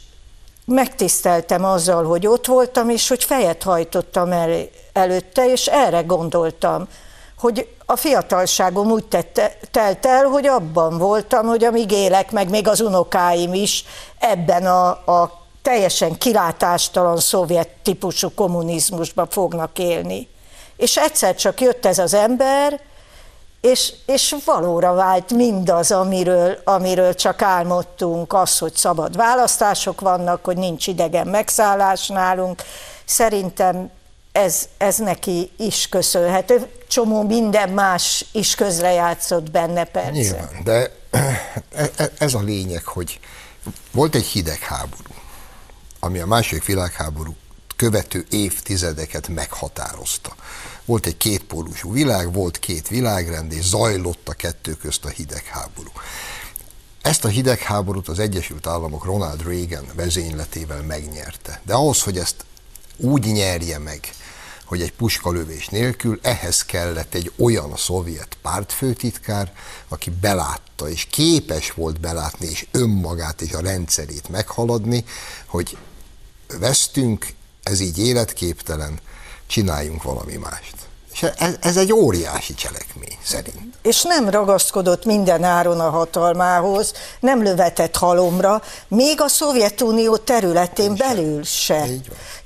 megtiszteltem 0.64 1.64
azzal, 1.64 2.04
hogy 2.04 2.26
ott 2.26 2.46
voltam, 2.46 2.88
és 2.88 3.08
hogy 3.08 3.24
fejet 3.24 3.62
hajtottam 3.62 4.32
előtte, 4.92 5.52
és 5.52 5.66
erre 5.66 6.00
gondoltam, 6.00 6.88
hogy 7.38 7.68
a 7.86 7.96
fiatalságom 7.96 8.90
úgy 8.90 9.04
tette, 9.04 9.56
telt 9.70 10.06
el, 10.06 10.24
hogy 10.24 10.46
abban 10.46 10.98
voltam, 10.98 11.46
hogy 11.46 11.64
amíg 11.64 11.90
élek, 11.90 12.30
meg 12.30 12.48
még 12.48 12.68
az 12.68 12.80
unokáim 12.80 13.54
is 13.54 13.84
ebben 14.18 14.66
a, 14.66 14.88
a 14.88 15.40
teljesen 15.62 16.18
kilátástalan 16.18 17.16
szovjet 17.16 17.68
típusú 17.82 18.34
kommunizmusban 18.34 19.28
fognak 19.30 19.78
élni. 19.78 20.28
És 20.76 20.96
egyszer 20.96 21.34
csak 21.34 21.60
jött 21.60 21.86
ez 21.86 21.98
az 21.98 22.14
ember, 22.14 22.80
és, 23.60 23.92
és 24.06 24.36
valóra 24.44 24.94
vált 24.94 25.32
mindaz, 25.32 25.90
amiről, 25.90 26.58
amiről 26.64 27.14
csak 27.14 27.42
álmodtunk, 27.42 28.32
az, 28.32 28.58
hogy 28.58 28.74
szabad 28.74 29.16
választások 29.16 30.00
vannak, 30.00 30.44
hogy 30.44 30.56
nincs 30.56 30.86
idegen 30.86 31.26
megszállás 31.26 32.08
nálunk. 32.08 32.62
Szerintem 33.04 33.90
ez, 34.32 34.68
ez 34.78 34.98
neki 34.98 35.50
is 35.56 35.88
köszönhető. 35.88 36.70
Csomó 36.88 37.22
minden 37.22 37.68
más 37.68 38.24
is 38.32 38.54
közrejátszott 38.54 39.50
benne 39.50 39.84
persze. 39.84 40.10
Nyilván, 40.10 40.60
de 40.64 40.92
e, 41.10 41.90
e, 41.96 42.12
ez 42.18 42.34
a 42.34 42.40
lényeg, 42.40 42.84
hogy 42.84 43.20
Volt 43.90 44.14
egy 44.14 44.26
hidegháború, 44.26 45.14
ami 45.98 46.18
a 46.18 46.26
második 46.26 46.64
világháború 46.64 47.36
követő 47.76 48.26
évtizedeket 48.30 49.28
meghatározta. 49.28 50.34
Volt 50.84 51.06
egy 51.06 51.16
kétpólusú 51.16 51.92
világ, 51.92 52.32
volt 52.32 52.58
két 52.58 52.88
világrend, 52.88 53.52
és 53.52 53.64
zajlott 53.64 54.28
a 54.28 54.32
kettő 54.32 54.72
közt 54.72 55.04
a 55.04 55.08
hidegháború. 55.08 55.90
Ezt 57.02 57.24
a 57.24 57.28
hidegháborút 57.28 58.08
az 58.08 58.18
Egyesült 58.18 58.66
Államok 58.66 59.04
Ronald 59.04 59.42
Reagan 59.42 59.86
vezényletével 59.94 60.82
megnyerte. 60.82 61.60
De 61.64 61.74
ahhoz, 61.74 62.02
hogy 62.02 62.18
ezt 62.18 62.44
úgy 62.96 63.24
nyerje 63.24 63.78
meg, 63.78 64.10
hogy 64.70 64.82
egy 64.82 64.92
puskalövés 64.92 65.68
nélkül 65.68 66.18
ehhez 66.22 66.64
kellett 66.64 67.14
egy 67.14 67.32
olyan 67.38 67.76
szovjet 67.76 68.36
pártfőtitkár, 68.42 69.52
aki 69.88 70.10
belátta, 70.20 70.88
és 70.88 71.06
képes 71.10 71.72
volt 71.72 72.00
belátni, 72.00 72.46
és 72.46 72.66
önmagát 72.70 73.40
és 73.40 73.52
a 73.52 73.60
rendszerét 73.60 74.28
meghaladni, 74.28 75.04
hogy 75.46 75.76
vesztünk, 76.58 77.26
ez 77.62 77.80
így 77.80 77.98
életképtelen, 77.98 79.00
csináljunk 79.46 80.02
valami 80.02 80.36
mást. 80.36 80.76
És 81.20 81.26
ez, 81.38 81.54
ez 81.60 81.76
egy 81.76 81.92
óriási 81.92 82.54
cselekmény, 82.54 83.18
szerint. 83.24 83.74
És 83.82 84.02
nem 84.02 84.28
ragaszkodott 84.28 85.04
minden 85.04 85.44
áron 85.44 85.80
a 85.80 85.90
hatalmához, 85.90 86.92
nem 87.20 87.42
lövetett 87.42 87.96
halomra, 87.96 88.62
még 88.88 89.20
a 89.20 89.28
Szovjetunió 89.28 90.16
területén 90.16 90.96
belül 90.96 91.42
se. 91.42 91.84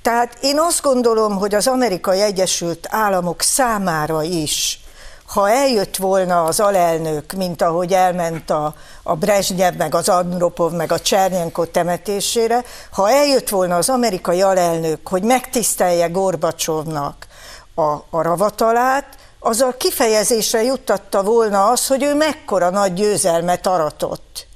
Tehát 0.03 0.39
én 0.41 0.59
azt 0.59 0.83
gondolom, 0.83 1.37
hogy 1.37 1.55
az 1.55 1.67
Amerikai 1.67 2.21
Egyesült 2.21 2.87
Államok 2.91 3.43
számára 3.43 4.23
is, 4.23 4.81
ha 5.27 5.51
eljött 5.51 5.97
volna 5.97 6.45
az 6.45 6.61
alelnök, 6.61 7.33
mint 7.33 7.63
ahogy 7.63 7.93
elment 7.93 8.51
a, 8.51 8.75
a 9.03 9.15
Brezsnyev, 9.15 9.75
meg 9.75 9.95
az 9.95 10.09
Andropov, 10.09 10.73
meg 10.73 10.93
a 10.93 11.01
Csernyenko 11.01 11.65
temetésére, 11.65 12.65
ha 12.91 13.11
eljött 13.11 13.49
volna 13.49 13.77
az 13.77 13.89
amerikai 13.89 14.43
alelnök, 14.43 15.09
hogy 15.09 15.23
megtisztelje 15.23 16.07
Gorbacsovnak 16.07 17.27
a, 17.75 17.91
a 18.11 18.23
ravatalát, 18.23 19.17
azzal 19.39 19.77
kifejezésre 19.77 20.63
juttatta 20.63 21.23
volna 21.23 21.69
az, 21.69 21.87
hogy 21.87 22.03
ő 22.03 22.15
mekkora 22.15 22.71
nagy 22.71 22.95
győzelmet 22.95 23.67
aratott. 23.67 24.47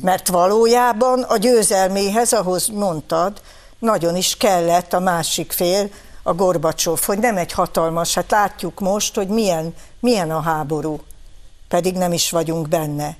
Mert 0.00 0.28
valójában 0.28 1.22
a 1.22 1.36
győzelméhez, 1.36 2.32
ahhoz 2.32 2.66
mondtad, 2.66 3.40
nagyon 3.78 4.16
is 4.16 4.36
kellett 4.36 4.92
a 4.92 5.00
másik 5.00 5.52
fél, 5.52 5.88
a 6.22 6.34
Gorbacsov, 6.34 7.00
hogy 7.04 7.18
nem 7.18 7.36
egy 7.36 7.52
hatalmas, 7.52 8.14
hát 8.14 8.30
látjuk 8.30 8.80
most, 8.80 9.14
hogy 9.14 9.28
milyen, 9.28 9.74
milyen 10.00 10.30
a 10.30 10.40
háború, 10.40 11.00
pedig 11.68 11.94
nem 11.94 12.12
is 12.12 12.30
vagyunk 12.30 12.68
benne. 12.68 13.16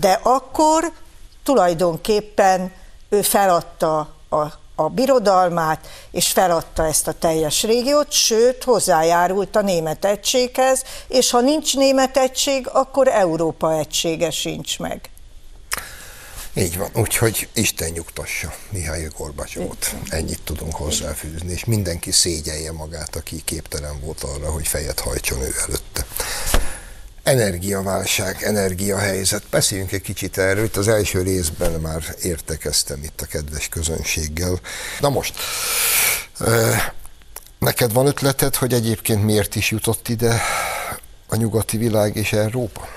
De 0.00 0.20
akkor 0.22 0.92
tulajdonképpen 1.44 2.72
ő 3.08 3.22
feladta 3.22 3.98
a, 4.30 4.44
a 4.76 4.88
birodalmát, 4.88 5.88
és 6.10 6.28
feladta 6.28 6.86
ezt 6.86 7.08
a 7.08 7.12
teljes 7.12 7.62
régiót, 7.62 8.12
sőt, 8.12 8.64
hozzájárult 8.64 9.56
a 9.56 9.60
német 9.60 10.04
egységhez, 10.04 10.82
és 11.08 11.30
ha 11.30 11.40
nincs 11.40 11.76
német 11.76 12.16
egység, 12.16 12.68
akkor 12.72 13.08
Európa 13.08 13.78
egysége 13.78 14.30
sincs 14.30 14.78
meg. 14.78 15.10
Így 16.58 16.78
van, 16.78 16.90
úgyhogy 16.94 17.48
Isten 17.54 17.90
nyugtassa 17.90 18.54
Mihály 18.70 19.08
Gorbacsovot. 19.16 19.94
Ennyit 20.08 20.40
tudunk 20.44 20.74
hozzáfűzni, 20.74 21.52
és 21.52 21.64
mindenki 21.64 22.10
szégyelje 22.10 22.72
magát, 22.72 23.16
aki 23.16 23.42
képtelen 23.44 24.00
volt 24.00 24.22
arra, 24.22 24.50
hogy 24.50 24.66
fejet 24.66 25.00
hajtson 25.00 25.40
ő 25.40 25.54
előtte. 25.66 26.06
Energiaválság, 27.26 28.42
energiahelyzet. 28.42 29.42
Beszéljünk 29.50 29.92
egy 29.92 30.02
kicsit 30.02 30.38
erről. 30.38 30.64
Itt 30.64 30.76
az 30.76 30.88
első 30.88 31.22
részben 31.22 31.72
már 31.72 32.02
értekeztem 32.22 33.02
itt 33.02 33.20
a 33.20 33.26
kedves 33.26 33.68
közönséggel. 33.68 34.60
Na 35.00 35.08
most, 35.08 35.34
neked 37.58 37.92
van 37.92 38.06
ötleted, 38.06 38.54
hogy 38.54 38.72
egyébként 38.72 39.24
miért 39.24 39.54
is 39.54 39.70
jutott 39.70 40.08
ide 40.08 40.40
a 41.28 41.36
nyugati 41.36 41.76
világ 41.76 42.16
és 42.16 42.32
Európa? 42.32 42.88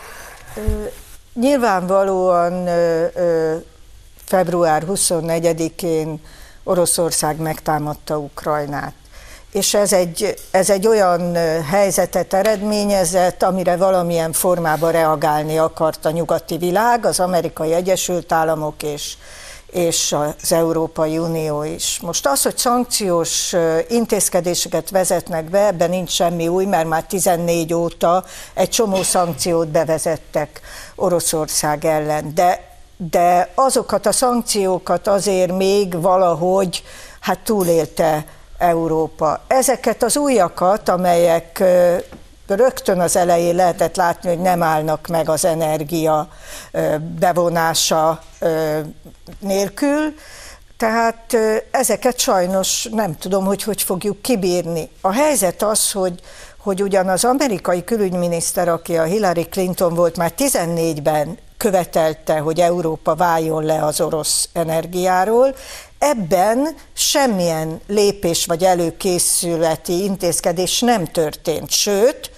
Nyilvánvalóan 1.34 2.70
február 4.26 4.84
24-én 4.88 6.22
Oroszország 6.64 7.38
megtámadta 7.38 8.18
Ukrajnát. 8.18 8.94
És 9.52 9.74
ez 9.74 9.94
egy, 9.94 10.36
ez 10.52 10.70
egy 10.70 10.88
olyan 10.88 11.36
helyzetet 11.64 12.34
eredményezett, 12.34 13.44
amire 13.44 13.76
valamilyen 13.76 14.32
formában 14.32 14.92
reagálni 14.92 15.58
akart 15.58 16.06
a 16.06 16.12
nyugati 16.12 16.58
világ, 16.58 17.06
az 17.06 17.20
amerikai 17.20 17.74
Egyesült 17.74 18.32
Államok 18.32 18.84
és, 18.84 19.14
és 19.72 20.16
az 20.42 20.52
Európai 20.52 21.18
Unió 21.18 21.64
is. 21.64 22.00
Most 22.02 22.28
az, 22.28 22.42
hogy 22.42 22.58
szankciós 22.58 23.56
intézkedéseket 23.88 24.90
vezetnek 24.90 25.50
be, 25.50 25.66
ebben 25.66 25.90
nincs 25.90 26.12
semmi 26.12 26.48
új, 26.48 26.66
mert 26.66 26.88
már 26.88 27.04
14 27.04 27.74
óta 27.74 28.24
egy 28.54 28.70
csomó 28.70 29.04
szankciót 29.04 29.68
bevezettek 29.68 30.62
Oroszország 30.96 31.86
ellen, 31.86 32.34
de, 32.36 32.78
de 32.98 33.52
azokat 33.56 34.06
a 34.06 34.12
szankciókat 34.12 35.08
azért 35.08 35.58
még 35.58 36.02
valahogy 36.02 36.84
hát 37.20 37.40
túlélte 37.40 38.26
Európa. 38.60 39.42
Ezeket 39.48 40.04
az 40.04 40.18
újakat, 40.18 40.90
amelyek 40.90 41.64
rögtön 42.48 43.00
az 43.00 43.16
elején 43.16 43.56
lehetett 43.56 43.96
látni, 43.96 44.30
hogy 44.30 44.40
nem 44.40 44.64
állnak 44.64 45.08
meg 45.08 45.30
az 45.30 45.46
energia 45.46 46.28
bevonása 47.20 48.22
nélkül, 49.40 50.14
tehát 50.78 51.38
ezeket 51.72 52.20
sajnos 52.20 52.88
nem 52.92 53.18
tudom, 53.18 53.46
hogy 53.46 53.64
hogy 53.64 53.82
fogjuk 53.82 54.22
kibírni. 54.22 54.90
A 55.02 55.12
helyzet 55.12 55.64
az, 55.64 55.92
hogy, 55.92 56.20
hogy 56.70 56.82
ugyan 56.82 57.08
az 57.08 57.26
amerikai 57.26 57.84
külügyminiszter, 57.84 58.68
aki 58.68 58.98
a 58.98 59.04
Hillary 59.04 59.44
Clinton 59.44 59.94
volt, 59.94 60.18
már 60.18 60.34
14-ben 60.38 61.38
követelte, 61.58 62.38
hogy 62.38 62.60
Európa 62.60 63.16
váljon 63.16 63.64
le 63.64 63.84
az 63.84 64.02
orosz 64.02 64.50
energiáról, 64.54 65.56
Ebben 66.00 66.76
semmilyen 66.94 67.82
lépés 67.88 68.46
vagy 68.46 68.64
előkészületi 68.64 70.04
intézkedés 70.04 70.80
nem 70.80 71.06
történt, 71.06 71.72
sőt, 71.72 72.32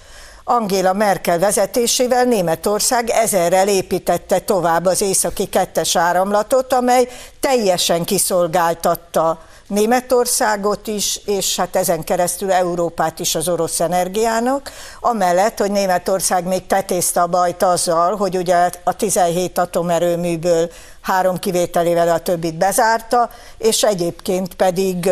Angela 0.44 0.92
Merkel 0.92 1.38
vezetésével 1.38 2.24
Németország 2.24 3.08
ezerrel 3.10 3.68
építette 3.68 4.38
tovább 4.38 4.86
az 4.86 5.00
északi 5.00 5.46
kettes 5.46 5.96
áramlatot, 5.96 6.72
amely 6.72 7.08
teljesen 7.40 8.04
kiszolgáltatta 8.04 9.40
Németországot 9.72 10.86
is, 10.86 11.20
és 11.24 11.56
hát 11.56 11.76
ezen 11.76 12.04
keresztül 12.04 12.52
Európát 12.52 13.18
is 13.18 13.34
az 13.34 13.48
orosz 13.48 13.80
energiának, 13.80 14.70
amellett, 15.00 15.58
hogy 15.58 15.70
Németország 15.70 16.44
még 16.44 16.66
tetézte 16.66 17.20
a 17.20 17.26
bajt 17.26 17.62
azzal, 17.62 18.16
hogy 18.16 18.36
ugye 18.36 18.70
a 18.84 18.96
17 18.96 19.58
atomerőműből 19.58 20.70
három 21.00 21.38
kivételével 21.38 22.08
a 22.08 22.18
többit 22.18 22.54
bezárta, 22.54 23.30
és 23.58 23.82
egyébként 23.82 24.54
pedig 24.54 25.10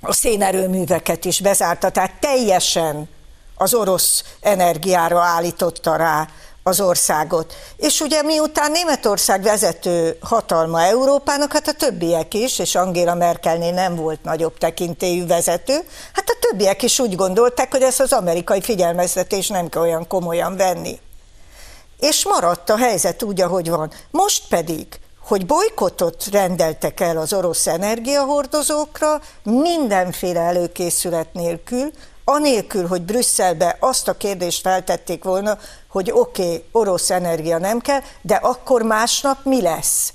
a 0.00 0.12
szénerőműveket 0.12 1.24
is 1.24 1.40
bezárta, 1.40 1.90
tehát 1.90 2.20
teljesen 2.20 3.08
az 3.54 3.74
orosz 3.74 4.24
energiára 4.40 5.20
állította 5.20 5.96
rá 5.96 6.28
az 6.66 6.80
országot. 6.80 7.54
És 7.76 8.00
ugye 8.00 8.22
miután 8.22 8.70
Németország 8.70 9.42
vezető 9.42 10.16
hatalma 10.20 10.82
Európának, 10.82 11.52
hát 11.52 11.68
a 11.68 11.72
többiek 11.72 12.34
is, 12.34 12.58
és 12.58 12.74
Angela 12.74 13.14
Merkelnél 13.14 13.72
nem 13.72 13.94
volt 13.96 14.22
nagyobb 14.22 14.58
tekintélyű 14.58 15.26
vezető, 15.26 15.74
hát 16.12 16.28
a 16.28 16.38
többiek 16.40 16.82
is 16.82 16.98
úgy 16.98 17.14
gondolták, 17.14 17.70
hogy 17.70 17.82
ezt 17.82 18.00
az 18.00 18.12
amerikai 18.12 18.60
figyelmeztetés 18.60 19.48
nem 19.48 19.68
kell 19.68 19.82
olyan 19.82 20.06
komolyan 20.06 20.56
venni. 20.56 21.00
És 22.00 22.24
maradt 22.24 22.70
a 22.70 22.76
helyzet 22.76 23.22
úgy, 23.22 23.40
ahogy 23.40 23.70
van. 23.70 23.92
Most 24.10 24.42
pedig, 24.48 24.86
hogy 25.22 25.46
bolykotot 25.46 26.24
rendeltek 26.30 27.00
el 27.00 27.16
az 27.16 27.32
orosz 27.32 27.66
energiahordozókra, 27.66 29.20
mindenféle 29.42 30.40
előkészület 30.40 31.32
nélkül, 31.32 31.90
anélkül, 32.24 32.86
hogy 32.86 33.02
Brüsszelbe 33.02 33.76
azt 33.80 34.08
a 34.08 34.16
kérdést 34.16 34.60
feltették 34.60 35.24
volna, 35.24 35.58
hogy 35.88 36.10
oké, 36.12 36.42
okay, 36.42 36.64
orosz 36.72 37.10
energia 37.10 37.58
nem 37.58 37.80
kell, 37.80 38.00
de 38.22 38.34
akkor 38.34 38.82
másnap 38.82 39.38
mi 39.44 39.62
lesz? 39.62 40.12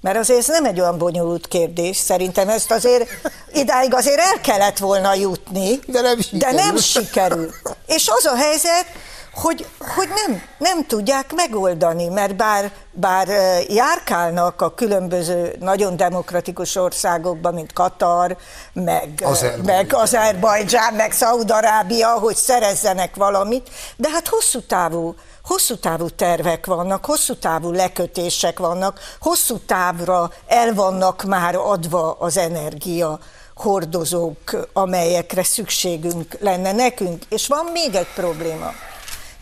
Mert 0.00 0.18
azért 0.18 0.38
ez 0.38 0.46
nem 0.46 0.64
egy 0.64 0.80
olyan 0.80 0.98
bonyolult 0.98 1.48
kérdés, 1.48 1.96
szerintem 1.96 2.48
ezt 2.48 2.70
azért 2.70 3.08
idáig 3.54 3.94
azért 3.94 4.18
el 4.18 4.40
kellett 4.40 4.78
volna 4.78 5.14
jutni, 5.14 5.78
de 5.86 6.00
nem 6.00 6.20
sikerül. 6.20 6.56
De 6.56 6.62
nem 6.62 6.76
sikerül. 6.76 7.50
És 7.86 8.08
az 8.08 8.24
a 8.24 8.36
helyzet, 8.36 8.86
hogy, 9.34 9.66
hogy 9.78 10.08
nem, 10.08 10.42
nem 10.58 10.86
tudják 10.86 11.32
megoldani, 11.34 12.08
mert 12.08 12.36
bár, 12.36 12.72
bár 12.90 13.28
járkálnak 13.68 14.62
a 14.62 14.74
különböző 14.74 15.56
nagyon 15.60 15.96
demokratikus 15.96 16.76
országokban, 16.76 17.54
mint 17.54 17.72
Katar, 17.72 18.36
meg 18.72 19.08
Azerbajdzsán, 19.22 19.76
meg, 19.76 19.94
Azerbajdzsán, 19.94 20.94
meg 20.94 21.12
Szaudarábia, 21.12 22.08
hogy 22.08 22.36
szerezzenek 22.36 23.14
valamit, 23.16 23.70
de 23.96 24.10
hát 24.10 24.28
hosszú 24.28 24.60
távú 24.60 25.14
hosszú 25.44 25.76
távú 25.76 26.08
tervek 26.08 26.66
vannak, 26.66 27.04
hosszú 27.04 27.34
távú 27.34 27.70
lekötések 27.70 28.58
vannak, 28.58 29.00
hosszú 29.20 29.58
távra 29.58 30.30
el 30.46 30.74
vannak 30.74 31.22
már 31.22 31.54
adva 31.54 32.12
az 32.12 32.36
energia 32.36 33.18
hordozók, 33.54 34.68
amelyekre 34.72 35.42
szükségünk 35.42 36.36
lenne 36.40 36.72
nekünk. 36.72 37.22
És 37.28 37.46
van 37.46 37.64
még 37.72 37.94
egy 37.94 38.12
probléma. 38.14 38.72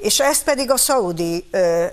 És 0.01 0.21
ezt 0.21 0.45
pedig 0.45 0.71
a 0.71 0.77
szaudi 0.77 1.49
ö, 1.51 1.85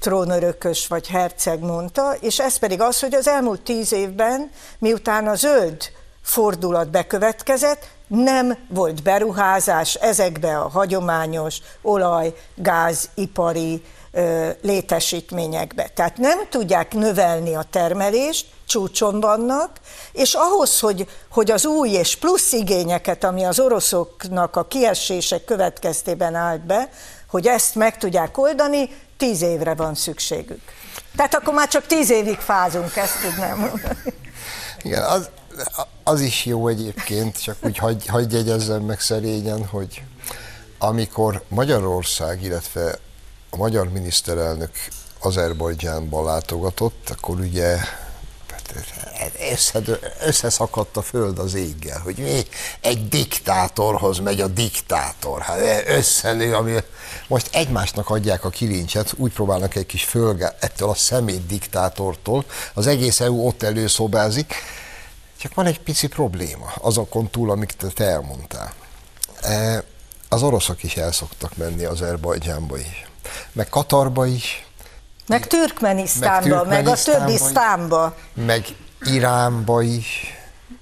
trónörökös 0.00 0.86
vagy 0.86 1.08
herceg 1.08 1.60
mondta, 1.60 2.14
és 2.20 2.38
ez 2.38 2.56
pedig 2.56 2.80
az, 2.80 3.00
hogy 3.00 3.14
az 3.14 3.28
elmúlt 3.28 3.60
tíz 3.60 3.92
évben, 3.92 4.50
miután 4.78 5.28
a 5.28 5.34
zöld 5.34 5.76
fordulat 6.22 6.90
bekövetkezett, 6.90 7.88
nem 8.06 8.56
volt 8.68 9.02
beruházás 9.02 9.94
ezekbe 9.94 10.58
a 10.58 10.68
hagyományos 10.68 11.58
olaj, 11.82 12.34
gáz, 12.54 13.08
ipari 13.14 13.82
ö, 14.12 14.50
létesítményekbe. 14.62 15.90
Tehát 15.94 16.16
nem 16.16 16.38
tudják 16.50 16.94
növelni 16.94 17.54
a 17.54 17.64
termelést, 17.70 18.46
csúcson 18.66 19.20
vannak, 19.20 19.70
és 20.12 20.34
ahhoz, 20.34 20.80
hogy, 20.80 21.06
hogy 21.30 21.50
az 21.50 21.66
új 21.66 21.90
és 21.90 22.16
plusz 22.16 22.52
igényeket, 22.52 23.24
ami 23.24 23.44
az 23.44 23.60
oroszoknak 23.60 24.56
a 24.56 24.66
kiesések 24.66 25.44
következtében 25.44 26.34
állt 26.34 26.66
be, 26.66 26.88
hogy 27.32 27.46
ezt 27.46 27.74
meg 27.74 27.98
tudják 27.98 28.38
oldani, 28.38 28.90
tíz 29.16 29.42
évre 29.42 29.74
van 29.74 29.94
szükségük. 29.94 30.60
Tehát 31.16 31.34
akkor 31.34 31.54
már 31.54 31.68
csak 31.68 31.86
tíz 31.86 32.10
évig 32.10 32.38
fázunk, 32.38 32.96
ezt 32.96 33.20
tudnám 33.22 33.58
mondani. 33.58 34.14
Igen, 34.82 35.02
az, 35.02 35.30
az 36.04 36.20
is 36.20 36.44
jó 36.44 36.68
egyébként, 36.68 37.42
csak 37.42 37.56
úgy 37.60 37.78
hagy, 37.78 38.06
hagy 38.06 38.32
jegyezzem 38.32 38.82
meg 38.82 39.00
szerényen, 39.00 39.66
hogy 39.66 40.02
amikor 40.78 41.42
Magyarország, 41.48 42.42
illetve 42.42 42.98
a 43.50 43.56
magyar 43.56 43.88
miniszterelnök 43.88 44.70
Azerbajdzsánban 45.18 46.24
látogatott, 46.24 47.10
akkor 47.10 47.38
ugye 47.40 47.76
összeszakadt 50.20 50.96
a 50.96 51.02
föld 51.02 51.38
az 51.38 51.54
éggel, 51.54 52.00
hogy 52.00 52.16
mi? 52.16 52.42
Egy 52.80 53.08
diktátorhoz 53.08 54.18
megy 54.18 54.40
a 54.40 54.46
diktátor. 54.46 55.40
Hát 55.40 55.60
összenő, 55.86 56.54
ami 56.54 56.74
most 57.28 57.48
egymásnak 57.52 58.10
adják 58.10 58.44
a 58.44 58.50
kilincset, 58.50 59.12
úgy 59.16 59.32
próbálnak 59.32 59.74
egy 59.74 59.86
kis 59.86 60.04
fölge 60.04 60.56
ettől 60.60 60.88
a 60.88 60.94
szemét 60.94 61.46
diktátortól, 61.46 62.44
az 62.74 62.86
egész 62.86 63.20
EU 63.20 63.46
ott 63.46 63.62
előszobázik, 63.62 64.54
csak 65.38 65.54
van 65.54 65.66
egy 65.66 65.80
pici 65.80 66.06
probléma 66.06 66.72
azokon 66.80 67.30
túl, 67.30 67.50
amit 67.50 67.76
te 67.94 68.04
elmondtál. 68.04 68.72
E, 69.40 69.84
az 70.28 70.42
oroszok 70.42 70.82
is 70.82 70.96
el 70.96 71.12
szoktak 71.12 71.56
menni 71.56 71.84
Azerbajdzsánba 71.84 72.78
is, 72.78 73.06
meg 73.52 73.68
Katarba 73.68 74.26
is, 74.26 74.66
meg 75.26 75.46
Türkmenisztánba, 75.46 76.64
meg, 76.64 76.84
meg 76.84 76.86
a 76.86 77.02
többi 77.02 77.36
sztánba. 77.36 78.16
Meg 78.34 78.66
Iránba 79.04 79.82
is. 79.82 80.34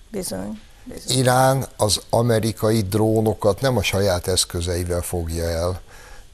Bizony, 0.09 0.61
bizony. 0.85 1.19
Irán 1.19 1.67
az 1.77 2.01
amerikai 2.11 2.81
drónokat 2.81 3.61
nem 3.61 3.77
a 3.77 3.83
saját 3.83 4.29
eszközeivel 4.29 5.03
fogja 5.03 5.45
el, 5.45 5.81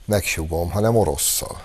megsugom, 0.05 0.71
hanem 0.71 0.97
orosszal. 0.97 1.61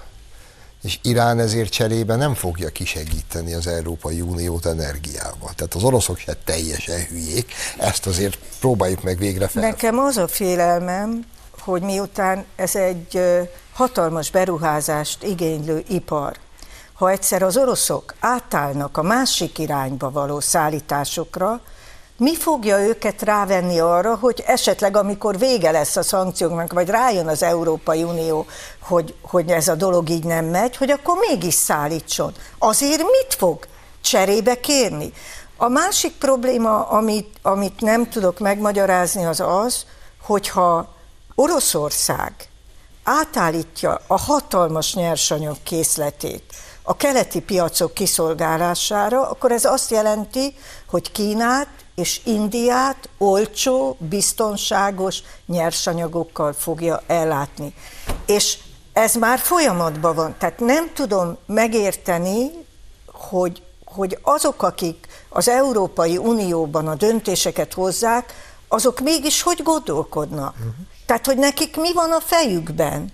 És 0.84 1.00
Irán 1.02 1.40
ezért 1.40 1.72
cserébe 1.72 2.16
nem 2.16 2.34
fogja 2.34 2.70
kisegíteni 2.70 3.54
az 3.54 3.68
Európai 3.68 4.22
Uniót 4.22 4.66
energiával. 4.66 5.52
Tehát 5.56 5.74
az 5.74 5.84
oroszok 5.84 6.18
se 6.18 6.34
teljesen 6.46 7.06
hülyék, 7.06 7.54
ezt 7.78 8.06
azért 8.06 8.38
próbáljuk 8.60 9.04
meg 9.04 9.18
végre 9.18 9.48
fel. 9.48 9.62
Nekem 9.62 10.00
az 10.00 10.18
a 10.18 10.28
félelmem, 10.28 11.26
hogy 11.64 11.82
miután 11.82 12.46
ez 12.56 12.76
egy 12.76 13.22
hatalmas 13.74 14.32
beruházást 14.32 15.24
igénylő 15.24 15.84
ipar, 15.88 16.38
ha 16.94 17.10
egyszer 17.10 17.44
az 17.44 17.58
oroszok 17.58 18.14
átállnak 18.20 18.98
a 18.98 19.02
másik 19.02 19.60
irányba 19.60 20.12
való 20.12 20.40
szállításokra, 20.40 21.62
mi 22.18 22.36
fogja 22.36 22.80
őket 22.80 23.22
rávenni 23.22 23.80
arra, 23.80 24.16
hogy 24.16 24.44
esetleg 24.46 24.98
amikor 24.98 25.38
vége 25.38 25.72
lesz 25.72 25.96
a 25.96 26.04
szankcióknak, 26.04 26.74
vagy 26.74 26.90
rájön 26.90 27.28
az 27.28 27.44
Európai 27.44 28.04
Unió, 28.04 28.46
hogy, 28.80 29.16
hogy 29.22 29.50
ez 29.50 29.68
a 29.68 29.76
dolog 29.76 30.10
így 30.10 30.24
nem 30.24 30.46
megy, 30.46 30.78
hogy 30.78 30.92
akkor 30.92 31.16
mégis 31.30 31.54
szállítson. 31.54 32.34
Azért 32.58 33.02
mit 33.02 33.34
fog 33.38 33.68
cserébe 34.02 34.60
kérni? 34.60 35.14
A 35.58 35.68
másik 35.68 36.14
probléma, 36.18 36.88
amit, 36.88 37.38
amit 37.42 37.82
nem 37.82 38.10
tudok 38.10 38.40
megmagyarázni, 38.40 39.26
az 39.26 39.40
az, 39.40 39.86
hogyha 40.22 40.96
Oroszország 41.42 42.34
átállítja 43.04 44.02
a 44.08 44.20
hatalmas 44.20 44.94
nyersanyag 44.94 45.58
készletét 45.64 46.44
a 46.82 46.96
keleti 46.96 47.42
piacok 47.42 47.94
kiszolgálására, 47.94 49.30
akkor 49.30 49.52
ez 49.52 49.66
azt 49.66 49.92
jelenti, 49.92 50.56
hogy 50.86 51.12
Kínát 51.12 51.68
és 51.96 52.22
Indiát 52.24 53.10
olcsó, 53.18 53.98
biztonságos 54.00 55.24
nyersanyagokkal 55.46 56.54
fogja 56.54 57.02
ellátni. 57.08 57.74
És 58.26 58.58
ez 58.94 59.16
már 59.16 59.40
folyamatban 59.40 60.16
van. 60.16 60.36
Tehát 60.38 60.60
nem 60.60 60.94
tudom 60.94 61.38
megérteni, 61.46 62.52
hogy, 63.06 63.64
hogy 63.86 64.18
azok, 64.22 64.64
akik 64.64 65.08
az 65.30 65.50
Európai 65.50 66.18
Unióban 66.18 66.88
a 66.88 66.96
döntéseket 66.96 67.74
hozzák, 67.74 68.34
azok 68.68 69.00
mégis 69.00 69.42
hogy 69.42 69.64
gondolkodnak. 69.64 70.56
Uh-huh. 70.58 70.74
Tehát, 71.06 71.26
hogy 71.26 71.38
nekik 71.38 71.78
mi 71.78 71.94
van 71.94 72.12
a 72.12 72.20
fejükben. 72.20 73.12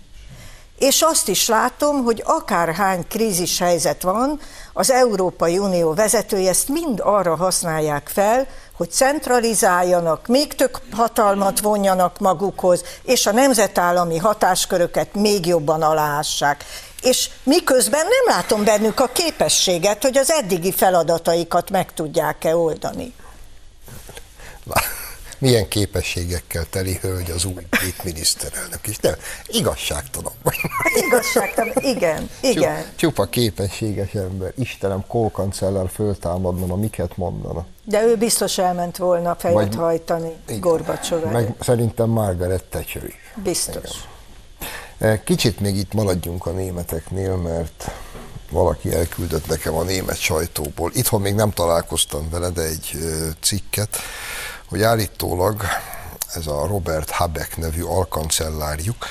És 0.78 1.02
azt 1.02 1.28
is 1.28 1.48
látom, 1.48 2.04
hogy 2.04 2.24
akárhány 2.26 3.08
krízis 3.08 3.60
helyzet 3.60 4.02
van, 4.02 4.40
az 4.74 4.92
Európai 4.92 5.58
Unió 5.58 5.94
vezetői 5.94 6.48
ezt 6.48 6.68
mind 6.68 7.00
arra 7.04 7.36
használják 7.36 8.10
fel, 8.14 8.48
hogy 8.78 8.92
centralizáljanak, 8.92 10.28
még 10.28 10.56
több 10.56 10.82
hatalmat 10.92 11.60
vonjanak 11.60 12.20
magukhoz, 12.20 12.84
és 13.04 13.26
a 13.26 13.32
nemzetállami 13.32 14.18
hatásköröket 14.18 15.14
még 15.14 15.46
jobban 15.46 15.82
aláássák. 15.82 16.66
És 17.02 17.30
miközben 17.44 18.06
nem 18.06 18.36
látom 18.36 18.64
bennük 18.64 19.00
a 19.00 19.08
képességet, 19.08 20.02
hogy 20.02 20.18
az 20.18 20.32
eddigi 20.32 20.72
feladataikat 20.72 21.70
meg 21.70 21.94
tudják-e 21.94 22.56
oldani 22.56 23.14
milyen 25.38 25.68
képességekkel 25.68 26.66
teli 26.70 26.98
hölgy 27.02 27.32
az 27.32 27.46
új 27.46 27.66
brit 27.70 28.04
miniszterelnök 28.04 28.88
is. 28.88 28.98
Nem, 28.98 29.14
igazságtalan. 29.48 30.34
Hát 30.44 31.04
igazságtalan, 31.06 31.74
igen, 31.82 32.30
igen. 32.42 32.86
Csupa 32.96 33.26
képességes 33.26 34.14
ember. 34.14 34.54
Istenem, 34.58 35.04
kólkancellár 35.08 35.90
föltámadna, 35.90 36.76
miket 36.76 37.18
mondana. 37.18 37.66
De 37.84 38.04
ő 38.04 38.16
biztos 38.16 38.58
elment 38.58 38.98
volna 38.98 39.36
fejet 39.36 39.56
Vagy, 39.56 39.76
hajtani 39.76 40.32
Gorbacsov 40.60 41.24
Meg 41.24 41.54
szerintem 41.60 42.10
Margaret 42.10 42.64
Thatcher 42.64 43.04
is. 43.04 43.16
Biztos. 43.44 43.76
Igen. 43.76 44.16
Eh, 44.98 45.20
kicsit 45.24 45.60
még 45.60 45.76
itt 45.76 45.94
maradjunk 45.94 46.46
a 46.46 46.52
németeknél, 46.52 47.36
mert 47.36 47.92
valaki 48.50 48.94
elküldött 48.94 49.48
nekem 49.48 49.74
a 49.76 49.84
német 49.84 50.18
sajtóból. 50.18 50.92
Itthon 50.94 51.22
még 51.22 51.34
nem 51.34 51.52
találkoztam 51.52 52.30
vele, 52.30 52.50
de 52.50 52.62
egy 52.62 52.92
cikket, 53.42 53.98
hogy 54.68 54.82
állítólag 54.82 55.64
ez 56.34 56.48
a 56.48 56.68
Robert 56.68 57.10
Habeck 57.10 57.58
nevű 57.58 57.82
alkancellárjuk 57.82 59.06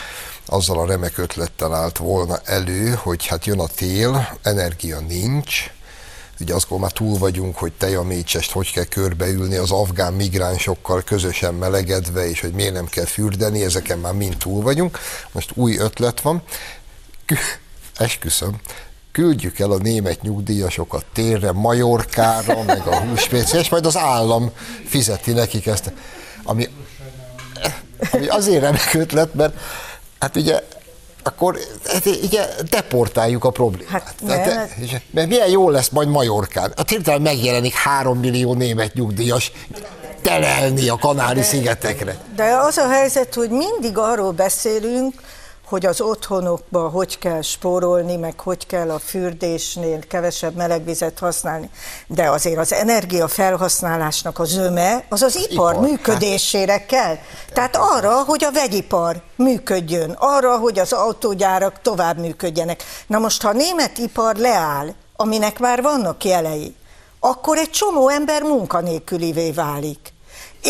azzal 0.46 0.78
a 0.78 0.86
remek 0.86 1.18
ötlettel 1.18 1.74
állt 1.74 1.98
volna 1.98 2.38
elő, 2.44 2.98
hogy 3.02 3.26
hát 3.26 3.46
jön 3.46 3.58
a 3.58 3.66
tél, 3.66 4.38
energia 4.42 5.00
nincs, 5.00 5.70
ugye 6.40 6.54
azt 6.54 6.78
már 6.78 6.92
túl 6.92 7.18
vagyunk, 7.18 7.56
hogy 7.56 7.72
tejamécsest 7.72 8.52
hogy 8.52 8.72
kell 8.72 8.84
körbeülni 8.84 9.56
az 9.56 9.70
afgán 9.70 10.12
migránsokkal 10.12 11.02
közösen 11.02 11.54
melegedve, 11.54 12.28
és 12.28 12.40
hogy 12.40 12.52
miért 12.52 12.72
nem 12.72 12.86
kell 12.86 13.04
fürdeni, 13.04 13.64
ezeken 13.64 13.98
már 13.98 14.12
mind 14.12 14.36
túl 14.36 14.62
vagyunk. 14.62 14.98
Most 15.32 15.50
új 15.54 15.76
ötlet 15.76 16.20
van. 16.20 16.42
Esküszöm, 17.96 18.60
küldjük 19.16 19.58
el 19.58 19.70
a 19.70 19.76
német 19.76 20.22
nyugdíjasokat 20.22 21.04
térre, 21.12 21.52
Majorkára, 21.52 22.62
meg 22.62 22.86
a 22.86 22.96
húspécre, 22.96 23.58
és 23.58 23.68
majd 23.68 23.86
az 23.86 23.96
állam 23.96 24.50
fizeti 24.86 25.32
nekik 25.32 25.66
ezt. 25.66 25.92
Ami, 26.44 26.68
ami 28.12 28.26
azért 28.26 28.60
remek 28.60 28.94
ötlet, 28.94 29.34
mert 29.34 29.54
hát 30.18 30.36
ugye 30.36 30.62
akkor 31.22 31.58
hát 31.84 32.06
ugye 32.06 32.46
deportáljuk 32.70 33.44
a 33.44 33.50
problémát. 33.50 33.90
Hát, 33.90 34.14
hát, 34.28 35.02
mert 35.10 35.28
milyen 35.28 35.48
jó 35.48 35.70
lesz 35.70 35.88
majd 35.88 36.08
Majorkán. 36.08 36.72
A 36.76 36.82
hirtelen 36.88 37.22
megjelenik 37.22 37.74
három 37.74 38.18
millió 38.18 38.54
német 38.54 38.94
nyugdíjas 38.94 39.52
telelni 40.22 40.88
a 40.88 40.96
Kanári-szigetekre. 40.96 42.16
De 42.36 42.44
az 42.44 42.76
a 42.76 42.88
helyzet, 42.88 43.34
hogy 43.34 43.50
mindig 43.50 43.98
arról 43.98 44.32
beszélünk, 44.32 45.14
hogy 45.66 45.86
az 45.86 46.00
otthonokba 46.00 46.88
hogy 46.88 47.18
kell 47.18 47.42
spórolni, 47.42 48.16
meg 48.16 48.40
hogy 48.40 48.66
kell 48.66 48.90
a 48.90 48.98
fürdésnél 48.98 50.06
kevesebb 50.06 50.54
melegvizet 50.54 51.18
használni, 51.18 51.70
de 52.06 52.30
azért 52.30 52.58
az 52.58 52.72
energia 52.72 53.28
felhasználásnak 53.28 54.38
a 54.38 54.44
zöme 54.44 55.04
az 55.08 55.22
az 55.22 55.36
ipar, 55.36 55.72
ipar 55.72 55.88
működésére 55.88 56.86
kell. 56.86 57.16
Tehát 57.52 57.76
arra, 57.76 58.24
hogy 58.24 58.44
a 58.44 58.52
vegyipar 58.52 59.22
működjön, 59.36 60.10
arra, 60.18 60.58
hogy 60.58 60.78
az 60.78 60.92
autógyárak 60.92 61.80
tovább 61.82 62.18
működjenek. 62.18 62.82
Na 63.06 63.18
most, 63.18 63.42
ha 63.42 63.48
a 63.48 63.52
német 63.52 63.98
ipar 63.98 64.36
leáll, 64.36 64.88
aminek 65.16 65.58
már 65.58 65.82
vannak 65.82 66.24
jelei, 66.24 66.74
akkor 67.20 67.58
egy 67.58 67.70
csomó 67.70 68.08
ember 68.08 68.42
munkanélkülivé 68.42 69.50
válik. 69.50 70.14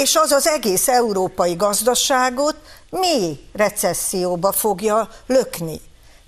És 0.02 0.16
az 0.16 0.32
az 0.32 0.46
egész 0.46 0.88
európai 0.88 1.54
gazdaságot 1.54 2.56
mély 2.90 3.40
recesszióba 3.52 4.52
fogja 4.52 5.08
lökni. 5.26 5.80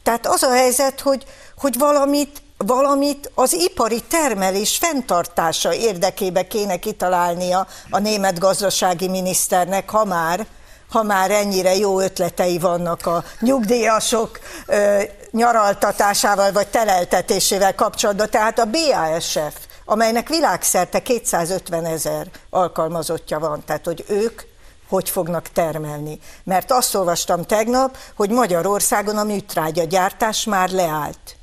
Tehát 0.03 0.27
az 0.27 0.43
a 0.43 0.53
helyzet, 0.53 1.01
hogy, 1.01 1.25
hogy 1.57 1.79
valamit, 1.79 2.43
valamit 2.57 3.31
az 3.35 3.53
ipari 3.53 4.01
termelés 4.01 4.77
fenntartása 4.77 5.75
érdekébe 5.75 6.47
kéne 6.47 6.77
kitalálnia 6.77 7.67
a 7.91 7.99
német 7.99 8.39
gazdasági 8.39 9.09
miniszternek, 9.09 9.91
ha 9.91 10.05
már, 10.05 10.47
ha 10.91 11.03
már 11.03 11.31
ennyire 11.31 11.77
jó 11.77 12.01
ötletei 12.01 12.59
vannak 12.59 13.07
a 13.07 13.25
nyugdíjasok 13.41 14.39
ö, 14.67 15.03
nyaraltatásával 15.31 16.53
vagy 16.53 16.69
teleltetésével 16.69 17.75
kapcsolatban. 17.75 18.31
Tehát 18.31 18.59
a 18.59 18.65
BASF, 18.71 19.68
amelynek 19.89 20.29
világszerte 20.29 21.03
250 21.03 21.85
ezer 21.85 22.27
alkalmazottja 22.51 23.39
van, 23.39 23.63
tehát 23.65 23.85
hogy 23.85 24.05
ők 24.09 24.43
hogy 24.89 25.11
fognak 25.11 25.49
termelni. 25.49 26.19
Mert 26.45 26.73
azt 26.73 26.95
olvastam 26.95 27.45
tegnap, 27.45 27.97
hogy 28.17 28.31
Magyarországon 28.31 29.17
a 29.17 29.25
műtrágya 29.25 29.85
gyártás 29.85 30.45
már 30.45 30.71
leállt. 30.71 31.37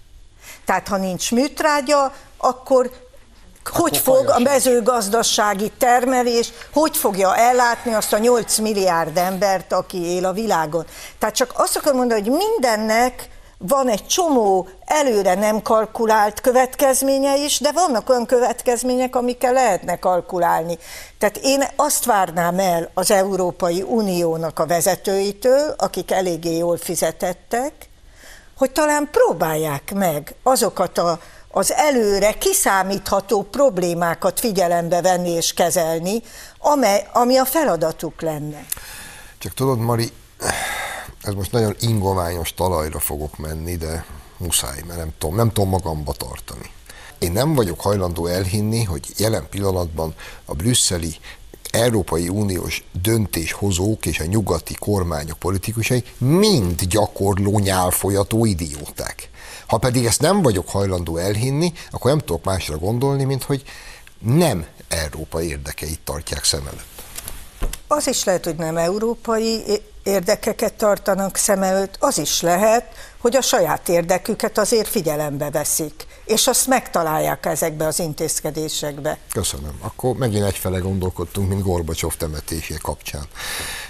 Tehát 0.65 0.87
ha 0.87 0.97
nincs 0.97 1.31
műtrágya, 1.31 2.13
akkor 2.37 2.91
hogy 3.63 3.97
fog 3.97 4.29
a 4.29 4.39
mezőgazdasági 4.39 5.71
termelés, 5.77 6.51
hogy 6.73 6.97
fogja 6.97 7.35
ellátni 7.35 7.93
azt 7.93 8.13
a 8.13 8.17
8 8.17 8.57
milliárd 8.57 9.17
embert, 9.17 9.73
aki 9.73 10.05
él 10.05 10.25
a 10.25 10.33
világon. 10.33 10.85
Tehát 11.19 11.35
csak 11.35 11.51
azt 11.55 11.77
akarom 11.77 11.97
mondani, 11.97 12.21
hogy 12.21 12.31
mindennek 12.31 13.29
van 13.58 13.89
egy 13.89 14.08
csomó 14.08 14.68
előre 14.86 15.36
nem 15.36 15.62
kalkulált 15.62 16.41
következménye 16.41 17.38
is, 17.38 17.60
de 17.60 17.72
vannak 17.72 18.10
olyan 18.10 18.26
következmények, 18.26 19.16
amikkel 19.16 19.53
lehetne 19.53 19.99
kalkulálni. 19.99 20.78
Tehát 21.18 21.39
én 21.41 21.64
azt 21.76 22.06
várnám 22.06 22.60
el 22.60 22.89
az 22.93 23.12
Európai 23.12 23.82
Uniónak 23.82 24.60
a 24.60 24.66
vezetőitől, 24.66 25.76
akik 25.78 26.12
eléggé 26.12 26.58
jól 26.58 26.78
fizetettek, 26.78 27.74
hogy 28.58 28.72
talán 28.72 29.10
próbálják 29.12 29.93
meg 29.93 30.36
azokat 30.43 30.97
a, 30.97 31.20
az 31.51 31.74
előre 31.74 32.32
kiszámítható 32.32 33.41
problémákat 33.43 34.39
figyelembe 34.39 35.01
venni 35.01 35.30
és 35.30 35.53
kezelni, 35.53 36.22
amely, 36.60 37.08
ami 37.14 37.38
a 37.38 37.45
feladatuk 37.45 38.22
lenne. 38.22 38.66
Csak 39.38 39.53
tudod, 39.53 39.80
Mari, 39.80 40.12
ez 41.26 41.34
most 41.34 41.51
nagyon 41.51 41.76
ingományos 41.80 42.53
talajra 42.53 42.99
fogok 42.99 43.38
menni, 43.38 43.76
de 43.76 44.05
muszáj, 44.38 44.82
mert 44.88 44.99
nem 44.99 45.11
tudom, 45.17 45.36
nem 45.36 45.51
tudom 45.51 45.69
magamba 45.69 46.13
tartani. 46.13 46.69
Én 47.19 47.32
nem 47.32 47.53
vagyok 47.53 47.82
hajlandó 47.82 48.26
elhinni, 48.26 48.84
hogy 48.84 49.13
jelen 49.17 49.47
pillanatban 49.49 50.13
a 50.45 50.53
brüsszeli 50.53 51.15
Európai 51.71 52.30
Uniós 52.30 52.84
döntéshozók 53.01 54.05
és 54.05 54.19
a 54.19 54.26
nyugati 54.26 54.76
kormányok 54.80 55.39
politikusai 55.39 56.03
mind 56.17 56.84
gyakorló 56.84 57.59
nyálfolyató 57.59 58.45
idióták. 58.45 59.30
Ha 59.67 59.78
pedig 59.78 60.05
ezt 60.05 60.21
nem 60.21 60.41
vagyok 60.41 60.69
hajlandó 60.69 61.17
elhinni, 61.17 61.73
akkor 61.91 62.11
nem 62.11 62.19
tudok 62.19 62.43
másra 62.43 62.78
gondolni, 62.78 63.23
mint 63.23 63.43
hogy 63.43 63.63
nem 64.19 64.65
Európa 64.88 65.41
érdekeit 65.41 65.99
tartják 66.03 66.43
szem 66.43 66.67
előtt. 66.67 67.03
Az 67.88 68.07
is 68.07 68.23
lehet, 68.23 68.45
hogy 68.45 68.55
nem 68.55 68.78
európai 68.78 69.63
érdekeket 70.06 70.74
tartanak 70.74 71.36
szem 71.36 71.64
előtt, 71.64 71.95
az 71.99 72.18
is 72.18 72.41
lehet, 72.41 72.86
hogy 73.18 73.36
a 73.36 73.41
saját 73.41 73.89
érdeküket 73.89 74.58
azért 74.58 74.88
figyelembe 74.88 75.49
veszik, 75.49 76.06
és 76.26 76.47
azt 76.47 76.68
megtalálják 76.68 77.45
ezekbe 77.45 77.86
az 77.86 77.99
intézkedésekbe. 77.99 79.18
Köszönöm. 79.32 79.78
Akkor 79.82 80.16
megint 80.16 80.43
egyfele 80.43 80.78
gondolkodtunk, 80.80 81.49
mint 81.49 81.64
Gorbacsov 81.64 82.16
temetésé 82.16 82.76
kapcsán. 82.82 83.26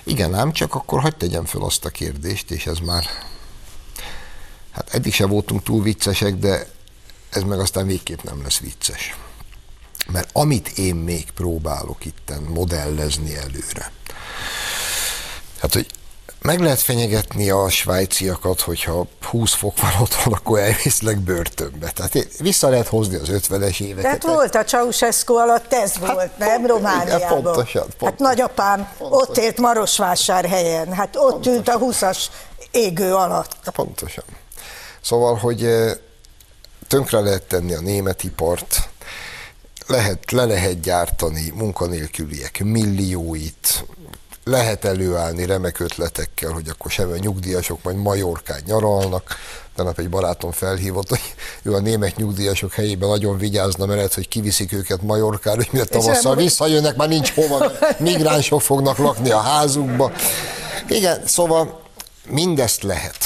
Igen, 0.04 0.34
ám 0.34 0.52
csak 0.52 0.76
akkor 0.76 1.02
hagyd 1.02 1.18
tegyem 1.18 1.46
fel 1.46 1.62
azt 1.62 1.86
a 1.86 1.90
kérdést, 1.90 2.52
és 2.52 2.66
ez 2.66 2.78
már, 2.78 3.06
hát 4.72 4.94
eddig 4.94 5.14
se 5.14 5.26
voltunk 5.26 5.64
túl 5.64 5.84
viccesek, 5.84 6.36
de 6.36 6.68
ez 7.30 7.42
meg 7.42 7.60
aztán 7.60 7.88
végképp 7.88 8.22
nem 8.22 8.42
lesz 8.44 8.60
vicces. 8.60 9.16
Mert 10.12 10.30
amit 10.34 10.68
én 10.68 10.96
még 10.96 11.32
próbálok 11.32 12.06
itten 12.06 12.42
modellezni 12.42 13.36
előre, 13.36 13.92
hát 15.60 15.74
hogy 15.74 15.88
meg 16.46 16.60
lehet 16.60 16.80
fenyegetni 16.80 17.50
a 17.50 17.70
svájciakat, 17.70 18.62
hogyha 18.62 19.08
20 19.22 19.54
fok 19.54 19.82
van 19.82 19.92
otthon, 20.02 20.34
akkor 20.34 20.60
elviszlek 20.60 21.18
börtönbe. 21.18 21.92
Tehát 21.92 22.40
vissza 22.40 22.70
lehet 22.70 22.88
hozni 22.88 23.16
az 23.16 23.28
50-es 23.32 23.82
éveket. 23.82 24.02
Tehát 24.02 24.24
volt 24.24 24.56
a 24.56 24.64
Ceausescu 24.64 25.34
alatt, 25.34 25.74
ez 25.74 25.94
hát 25.94 26.14
volt, 26.14 26.38
nem 26.38 26.66
Romániában. 26.66 27.18
Igen, 27.18 27.28
pontosan, 27.28 27.82
pontosan. 27.82 28.08
Hát 28.10 28.20
nagyapám 28.20 28.90
pontosan. 28.98 29.28
ott 29.28 29.38
élt 29.38 29.58
Marosvásárhelyen, 29.58 30.94
hát 30.94 31.16
ott 31.16 31.32
pontosan. 31.32 31.54
ült 31.54 31.68
a 31.68 31.80
20-as 31.80 32.18
égő 32.72 33.14
alatt. 33.14 33.56
Ja, 33.66 33.72
pontosan. 33.72 34.24
Szóval, 35.02 35.36
hogy 35.36 35.64
eh, 35.64 35.92
tönkre 36.88 37.20
lehet 37.20 37.44
tenni 37.44 37.74
a 37.74 37.82
német 37.82 38.24
ipart, 38.24 38.90
lehet, 39.88 40.32
le 40.32 40.46
lehet 40.46 40.80
gyártani 40.80 41.52
munkanélküliek 41.56 42.64
millióit, 42.64 43.86
lehet 44.46 44.86
előállni 44.86 45.46
remek 45.46 45.80
ötletekkel, 45.80 46.52
hogy 46.52 46.70
akkor 46.70 46.92
sem 46.92 47.12
a 47.12 47.18
nyugdíjasok 47.18 47.84
majd 47.84 47.98
Majorkán 47.98 48.62
nyaralnak. 48.66 49.36
Tegnap 49.76 50.00
egy 50.00 50.10
barátom 50.10 50.52
felhívott, 50.52 51.10
hogy 51.10 51.22
ő 51.62 51.74
a 51.74 51.80
német 51.80 52.16
nyugdíjasok 52.16 52.74
helyében 52.74 53.10
nagyon 53.10 53.38
vigyázna, 53.38 53.86
mert 53.86 53.98
lehet, 53.98 54.14
hogy 54.14 54.28
kiviszik 54.28 54.74
őket 54.74 55.02
Majorkára, 55.02 55.56
hogy 55.56 55.70
miért 55.72 55.90
tavasszal 55.90 56.36
visszajönnek, 56.36 56.96
már 56.96 57.08
nincs 57.08 57.34
hova, 57.34 57.72
migránsok 58.00 58.62
fognak 58.62 58.98
lakni 58.98 59.30
a 59.30 59.40
házukba. 59.40 60.12
Igen, 60.90 61.22
szóval 61.26 61.82
mindezt 62.30 62.84
lehet, 62.84 63.18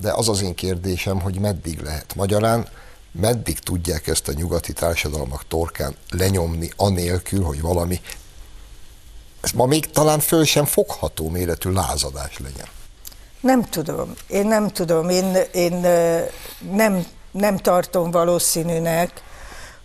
de 0.00 0.12
az 0.12 0.28
az 0.28 0.42
én 0.42 0.54
kérdésem, 0.54 1.20
hogy 1.20 1.38
meddig 1.38 1.80
lehet. 1.80 2.14
Magyarán 2.14 2.68
meddig 3.12 3.58
tudják 3.58 4.06
ezt 4.06 4.28
a 4.28 4.32
nyugati 4.32 4.72
társadalmak 4.72 5.44
torkán 5.48 5.96
lenyomni, 6.10 6.72
anélkül, 6.76 7.42
hogy 7.42 7.60
valami 7.60 8.00
ez 9.40 9.50
ma 9.50 9.66
még 9.66 9.90
talán 9.90 10.20
föl 10.20 10.44
sem 10.44 10.64
fogható 10.64 11.28
méretű 11.28 11.70
lázadás 11.70 12.38
legyen. 12.38 12.66
Nem 13.40 13.62
tudom. 13.62 14.14
Én 14.26 14.46
nem 14.46 14.68
tudom. 14.68 15.08
Én, 15.08 15.36
én 15.52 15.86
nem, 16.72 17.06
nem 17.30 17.56
tartom 17.56 18.10
valószínűnek, 18.10 19.22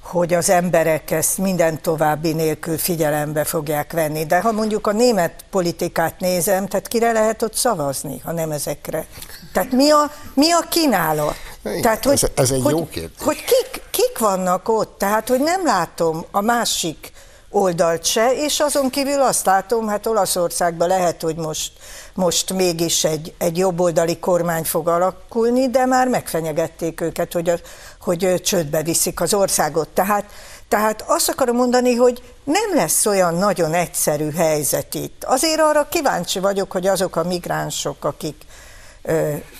hogy 0.03 0.33
az 0.33 0.49
emberek 0.49 1.11
ezt 1.11 1.37
minden 1.37 1.81
további 1.81 2.33
nélkül 2.33 2.77
figyelembe 2.77 3.43
fogják 3.43 3.91
venni. 3.91 4.25
De 4.25 4.41
ha 4.41 4.51
mondjuk 4.51 4.87
a 4.87 4.91
német 4.91 5.45
politikát 5.49 6.19
nézem, 6.19 6.67
tehát 6.67 6.87
kire 6.87 7.11
lehet 7.11 7.41
ott 7.41 7.55
szavazni, 7.55 8.19
ha 8.23 8.31
nem 8.31 8.51
ezekre? 8.51 9.05
Tehát 9.53 9.71
mi 9.71 9.89
a, 9.89 10.11
mi 10.33 10.51
a 10.51 10.59
kínálat? 10.69 11.35
Tehát, 11.81 12.05
hogy, 12.05 12.13
ez, 12.13 12.29
ez 12.35 12.51
egy 12.51 12.61
hogy, 12.61 12.71
jó 12.71 12.87
kérdés. 12.87 13.17
Hogy 13.19 13.37
kik, 13.37 13.81
kik 13.89 14.17
vannak 14.19 14.69
ott? 14.69 14.97
Tehát, 14.97 15.27
hogy 15.27 15.39
nem 15.39 15.65
látom 15.65 16.25
a 16.31 16.41
másik 16.41 17.12
oldalt 17.53 18.05
se, 18.05 18.33
és 18.33 18.59
azon 18.59 18.89
kívül 18.89 19.21
azt 19.21 19.45
látom, 19.45 19.87
hát 19.87 20.05
Olaszországban 20.05 20.87
lehet, 20.87 21.21
hogy 21.21 21.35
most, 21.35 21.71
most 22.13 22.53
mégis 22.53 23.03
egy, 23.03 23.33
egy 23.37 23.57
jobboldali 23.57 24.19
kormány 24.19 24.63
fog 24.63 24.87
alakulni, 24.87 25.69
de 25.69 25.85
már 25.85 26.07
megfenyegették 26.07 27.01
őket, 27.01 27.33
hogy, 27.33 27.49
a, 27.49 27.55
hogy 27.99 28.41
csődbe 28.43 28.83
viszik 28.83 29.21
az 29.21 29.33
országot. 29.33 29.89
Tehát, 29.89 30.25
tehát 30.67 31.03
azt 31.07 31.29
akarom 31.29 31.55
mondani, 31.55 31.95
hogy 31.95 32.21
nem 32.43 32.75
lesz 32.75 33.05
olyan 33.05 33.33
nagyon 33.35 33.73
egyszerű 33.73 34.31
helyzet 34.31 34.93
itt. 34.93 35.23
Azért 35.23 35.59
arra 35.59 35.87
kíváncsi 35.89 36.39
vagyok, 36.39 36.71
hogy 36.71 36.87
azok 36.87 37.15
a 37.15 37.23
migránsok, 37.23 38.05
akik 38.05 38.35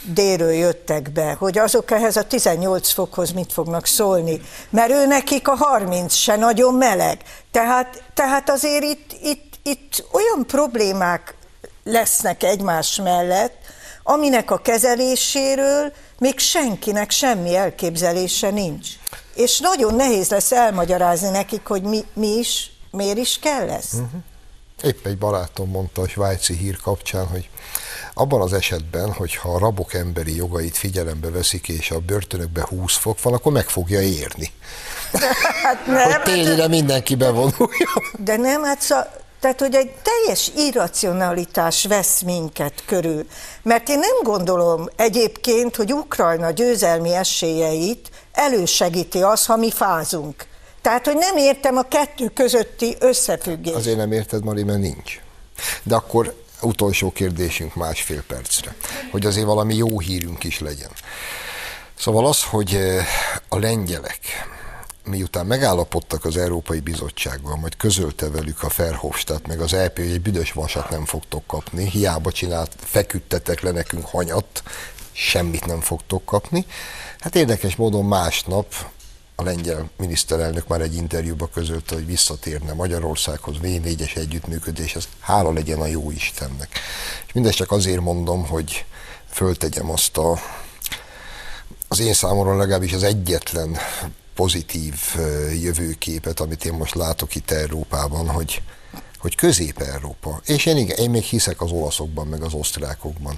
délről 0.03 0.51
jöttek 0.51 1.11
be, 1.11 1.33
hogy 1.39 1.57
azok 1.57 1.91
ehhez 1.91 2.15
a 2.15 2.23
18 2.23 2.91
fokhoz 2.91 3.31
mit 3.31 3.53
fognak 3.53 3.85
szólni, 3.85 4.41
mert 4.69 4.91
ő 4.91 5.05
nekik 5.05 5.47
a 5.47 5.55
30 5.55 6.13
se 6.13 6.35
nagyon 6.35 6.73
meleg. 6.73 7.21
Tehát, 7.51 8.03
tehát 8.13 8.49
azért 8.49 8.83
itt, 8.83 9.11
itt, 9.23 9.59
itt 9.63 10.05
olyan 10.11 10.45
problémák 10.47 11.35
lesznek 11.83 12.43
egymás 12.43 12.95
mellett, 12.95 13.55
aminek 14.03 14.51
a 14.51 14.57
kezeléséről 14.57 15.93
még 16.19 16.39
senkinek 16.39 17.11
semmi 17.11 17.55
elképzelése 17.55 18.49
nincs. 18.49 18.87
És 19.35 19.59
nagyon 19.59 19.95
nehéz 19.95 20.29
lesz 20.29 20.51
elmagyarázni 20.51 21.29
nekik, 21.29 21.65
hogy 21.65 21.81
mi, 21.81 22.05
mi 22.13 22.27
is, 22.27 22.71
miért 22.91 23.17
is 23.17 23.39
kell 23.39 23.69
ez. 23.69 23.85
Uh-huh. 23.93 24.21
Épp 24.83 25.05
egy 25.05 25.17
barátom 25.17 25.69
mondta 25.69 26.01
a 26.01 26.07
svájci 26.07 26.53
hír 26.53 26.77
kapcsán, 26.77 27.27
hogy 27.27 27.49
abban 28.14 28.41
az 28.41 28.53
esetben, 28.53 29.11
hogyha 29.11 29.53
a 29.53 29.57
rabok 29.57 29.93
emberi 29.93 30.36
jogait 30.36 30.78
figyelembe 30.78 31.30
veszik, 31.30 31.68
és 31.68 31.91
a 31.91 31.99
börtönökbe 31.99 32.66
20 32.70 32.95
fok 32.95 33.22
van, 33.22 33.34
akkor 33.34 33.51
meg 33.51 33.70
fogja 33.70 34.01
érni. 34.01 34.51
Hát 35.64 35.86
nem, 35.86 36.11
hogy 36.11 36.22
télire 36.22 36.68
mindenki 36.68 37.16
bevonulja. 37.16 37.89
De 38.18 38.38
nem, 38.38 38.64
hát 38.64 38.82
szó, 38.82 38.95
tehát, 39.39 39.59
hogy 39.59 39.76
egy 39.76 39.91
teljes 40.01 40.51
irracionalitás 40.55 41.86
vesz 41.86 42.22
minket 42.22 42.84
körül. 42.86 43.26
Mert 43.61 43.89
én 43.89 43.99
nem 43.99 44.24
gondolom 44.24 44.89
egyébként, 44.95 45.76
hogy 45.76 45.93
Ukrajna 45.93 46.51
győzelmi 46.51 47.14
esélyeit 47.14 48.09
elősegíti 48.32 49.22
az, 49.22 49.45
ha 49.45 49.55
mi 49.55 49.72
fázunk. 49.72 50.45
Tehát, 50.82 51.05
hogy 51.05 51.16
nem 51.16 51.38
értem 51.38 51.78
a 51.78 51.82
kettő 51.82 52.28
közötti 52.28 52.95
összefüggést. 52.99 53.76
Azért 53.76 53.97
nem 53.97 54.11
érted, 54.11 54.43
Mari, 54.43 54.64
mert 54.64 54.80
nincs. 54.80 55.20
De 55.84 55.95
akkor 55.95 56.34
utolsó 56.66 57.11
kérdésünk 57.11 57.76
másfél 57.76 58.24
percre, 58.24 58.76
hogy 59.11 59.26
azért 59.26 59.45
valami 59.45 59.76
jó 59.76 59.99
hírünk 59.99 60.43
is 60.43 60.59
legyen. 60.59 60.91
Szóval 61.95 62.28
az, 62.28 62.43
hogy 62.43 62.76
eh, 62.76 63.05
a 63.47 63.59
lengyelek 63.59 64.20
miután 65.05 65.45
megállapodtak 65.45 66.26
az 66.26 66.38
Európai 66.38 66.80
Bizottságban, 66.80 67.59
majd 67.59 67.78
közölte 67.78 68.30
velük 68.30 68.64
a 68.64 68.70
Ferhofstadt, 68.70 69.47
meg 69.47 69.59
az 69.59 69.74
EP, 69.74 69.97
hogy 69.97 70.11
egy 70.11 70.22
büdös 70.22 70.51
vasat 70.51 70.89
nem 70.89 71.05
fogtok 71.05 71.47
kapni, 71.47 71.89
hiába 71.89 72.32
csinált, 72.32 72.76
feküdtetek 72.78 73.61
le 73.61 73.72
nekünk 73.72 74.05
hanyat, 74.05 74.64
semmit 75.11 75.66
nem 75.66 75.80
fogtok 75.80 76.26
kapni. 76.26 76.66
Hát 77.20 77.36
érdekes 77.36 77.76
módon 77.76 78.05
másnap 78.05 78.74
a 79.36 79.43
lengyel 79.43 79.89
miniszterelnök 79.97 80.67
már 80.67 80.81
egy 80.81 80.95
interjúba 80.95 81.47
közölte, 81.47 81.95
hogy 81.95 82.05
visszatérne 82.05 82.73
Magyarországhoz, 82.73 83.55
V4-es 83.61 84.15
együttműködéshez. 84.15 85.07
Hála 85.19 85.53
legyen 85.53 85.79
a 85.79 85.86
jó 85.86 86.11
Istennek. 86.11 86.69
És 87.27 87.34
mindezt 87.34 87.57
csak 87.57 87.71
azért 87.71 88.01
mondom, 88.01 88.45
hogy 88.45 88.86
föltegyem 89.29 89.91
azt 89.91 90.17
a 90.17 90.39
az 91.93 91.99
én 91.99 92.13
számomra 92.13 92.57
legalábbis 92.57 92.93
az 92.93 93.03
egyetlen 93.03 93.77
pozitív 94.36 94.95
jövőképet, 95.61 96.39
amit 96.39 96.65
én 96.65 96.73
most 96.73 96.95
látok 96.95 97.36
itt 97.36 97.51
Európában, 97.51 98.29
hogy, 98.29 98.61
hogy 99.17 99.36
Közép-Európa, 99.36 100.41
és 100.45 100.65
én 100.65 100.77
igen, 100.77 100.97
én 100.97 101.09
még 101.09 101.23
hiszek 101.23 101.61
az 101.61 101.71
olaszokban, 101.71 102.27
meg 102.27 102.41
az 102.41 102.53
osztrákokban, 102.53 103.38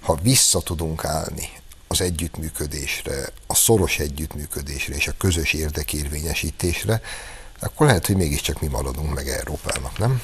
ha 0.00 0.18
vissza 0.22 0.60
tudunk 0.60 1.04
állni 1.04 1.48
az 1.88 2.00
együttműködésre, 2.00 3.28
a 3.46 3.54
szoros 3.54 3.98
együttműködésre 3.98 4.94
és 4.94 5.08
a 5.08 5.12
közös 5.18 5.52
érdekérvényesítésre, 5.52 7.00
akkor 7.60 7.86
lehet, 7.86 8.06
hogy 8.06 8.16
mégiscsak 8.16 8.60
mi 8.60 8.66
maradunk 8.66 9.14
meg 9.14 9.28
Európának, 9.28 9.98
nem? 9.98 10.22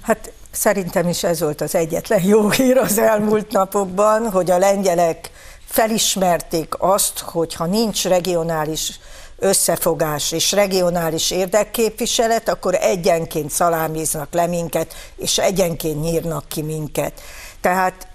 Hát 0.00 0.32
szerintem 0.50 1.08
is 1.08 1.24
ez 1.24 1.40
volt 1.40 1.60
az 1.60 1.74
egyetlen 1.74 2.22
jó 2.24 2.50
hír 2.50 2.76
az 2.76 2.98
elmúlt 2.98 3.50
napokban, 3.50 4.30
hogy 4.30 4.50
a 4.50 4.58
lengyelek 4.58 5.30
felismerték 5.66 6.74
azt, 6.78 7.18
hogy 7.18 7.54
ha 7.54 7.66
nincs 7.66 8.04
regionális 8.04 9.00
összefogás 9.38 10.32
és 10.32 10.52
regionális 10.52 11.30
érdekképviselet, 11.30 12.48
akkor 12.48 12.74
egyenként 12.74 13.50
szalámiznak 13.50 14.32
le 14.32 14.46
minket, 14.46 14.94
és 15.16 15.38
egyenként 15.38 16.02
nyírnak 16.02 16.48
ki 16.48 16.62
minket. 16.62 17.20
Tehát 17.60 18.06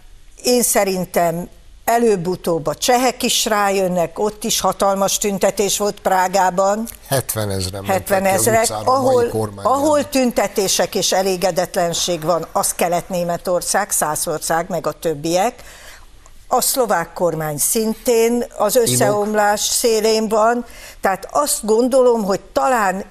én 0.43 0.63
szerintem 0.63 1.49
előbb-utóbb 1.87 2.67
a 2.67 2.75
csehek 2.75 3.23
is 3.23 3.45
rájönnek, 3.45 4.19
ott 4.19 4.43
is 4.43 4.59
hatalmas 4.59 5.17
tüntetés 5.17 5.77
volt 5.77 5.99
Prágában. 5.99 6.87
70 7.07 7.49
ezeren 7.49 7.85
70 7.85 8.25
ezerek, 8.25 8.67
ahol, 8.85 9.49
ahol 9.63 10.09
tüntetések 10.09 10.95
és 10.95 11.11
elégedetlenség 11.11 12.23
van, 12.23 12.47
az 12.51 12.73
Kelet-Németország, 12.73 13.91
Szászország, 13.91 14.65
meg 14.69 14.87
a 14.87 14.91
többiek. 14.91 15.63
A 16.47 16.61
szlovák 16.61 17.13
kormány 17.13 17.57
szintén 17.57 18.45
az 18.57 18.75
összeomlás 18.75 19.61
szélén 19.61 20.27
van, 20.27 20.65
tehát 21.01 21.27
azt 21.31 21.65
gondolom, 21.65 22.23
hogy 22.23 22.39
talán, 22.53 23.05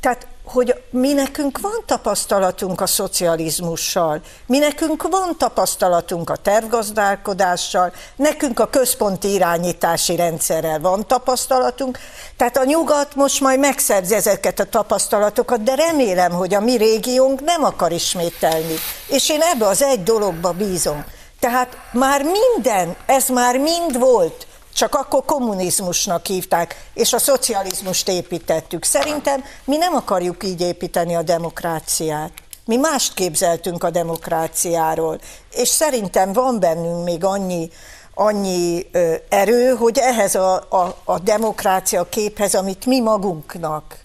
tehát 0.00 0.26
hogy 0.46 0.82
mi 0.90 1.12
nekünk 1.12 1.60
van 1.60 1.82
tapasztalatunk 1.86 2.80
a 2.80 2.86
szocializmussal, 2.86 4.20
mi 4.46 4.58
nekünk 4.58 5.02
van 5.10 5.36
tapasztalatunk 5.38 6.30
a 6.30 6.36
tervgazdálkodással, 6.36 7.92
nekünk 8.16 8.60
a 8.60 8.66
központi 8.66 9.32
irányítási 9.32 10.16
rendszerrel 10.16 10.80
van 10.80 11.06
tapasztalatunk, 11.06 11.98
tehát 12.36 12.56
a 12.56 12.64
nyugat 12.64 13.14
most 13.14 13.40
majd 13.40 13.58
megszerzi 13.58 14.14
ezeket 14.14 14.60
a 14.60 14.64
tapasztalatokat, 14.64 15.62
de 15.62 15.74
remélem, 15.74 16.32
hogy 16.32 16.54
a 16.54 16.60
mi 16.60 16.76
régiónk 16.76 17.40
nem 17.44 17.64
akar 17.64 17.92
ismételni. 17.92 18.74
És 19.08 19.30
én 19.30 19.40
ebbe 19.40 19.66
az 19.66 19.82
egy 19.82 20.02
dologba 20.02 20.52
bízom. 20.52 21.04
Tehát 21.40 21.76
már 21.92 22.22
minden, 22.22 22.96
ez 23.06 23.28
már 23.28 23.58
mind 23.58 23.98
volt, 23.98 24.46
csak 24.76 24.94
akkor 24.94 25.24
kommunizmusnak 25.24 26.26
hívták, 26.26 26.88
és 26.94 27.12
a 27.12 27.18
szocializmust 27.18 28.08
építettük. 28.08 28.84
Szerintem 28.84 29.44
mi 29.64 29.76
nem 29.76 29.94
akarjuk 29.94 30.44
így 30.44 30.60
építeni 30.60 31.14
a 31.14 31.22
demokráciát. 31.22 32.32
Mi 32.64 32.76
mást 32.76 33.14
képzeltünk 33.14 33.84
a 33.84 33.90
demokráciáról, 33.90 35.20
és 35.50 35.68
szerintem 35.68 36.32
van 36.32 36.60
bennünk 36.60 37.04
még 37.04 37.24
annyi, 37.24 37.70
annyi 38.14 38.86
ö, 38.92 39.14
erő, 39.28 39.74
hogy 39.74 39.98
ehhez 39.98 40.34
a, 40.34 40.54
a, 40.54 40.96
a 41.04 41.18
demokrácia 41.18 42.08
képhez, 42.08 42.54
amit 42.54 42.86
mi 42.86 43.00
magunknak 43.00 44.04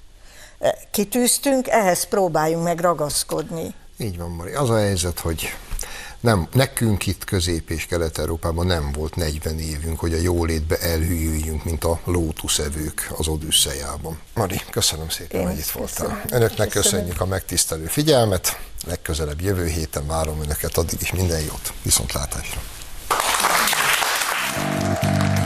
kitűztünk, 0.92 1.68
ehhez 1.68 2.04
próbáljunk 2.04 2.64
meg 2.64 2.80
ragaszkodni. 2.80 3.74
Így 3.98 4.18
van, 4.18 4.30
Mari. 4.30 4.54
Az 4.54 4.70
a 4.70 4.78
helyzet, 4.78 5.20
hogy 5.20 5.50
nem, 6.22 6.48
nekünk 6.54 7.08
itt 7.08 7.24
Közép- 7.24 7.70
és 7.70 7.86
Kelet-Európában 7.86 8.66
nem 8.66 8.92
volt 8.92 9.16
40 9.16 9.60
évünk, 9.60 10.00
hogy 10.00 10.14
a 10.14 10.18
jólétbe 10.18 10.78
elhűljünk, 10.80 11.64
mint 11.64 11.84
a 11.84 12.00
lótuszevők 12.06 13.12
az 13.18 13.28
Odüsszejában. 13.28 14.20
Mari, 14.34 14.62
köszönöm 14.70 15.10
szépen, 15.10 15.48
hogy 15.48 15.58
itt 15.58 15.70
voltál. 15.70 16.24
Önöknek 16.30 16.70
köszönjük 16.70 17.22
a 17.22 17.26
megtisztelő 17.26 17.86
figyelmet, 17.86 18.60
legközelebb 18.88 19.42
jövő 19.42 19.68
héten 19.68 20.08
várom 20.08 20.42
Önöket, 20.42 20.78
addig 20.78 21.02
is 21.02 21.12
minden 21.12 21.40
jót, 21.40 21.74
viszontlátásra! 21.84 22.62
Thank 24.54 25.36
you. 25.36 25.41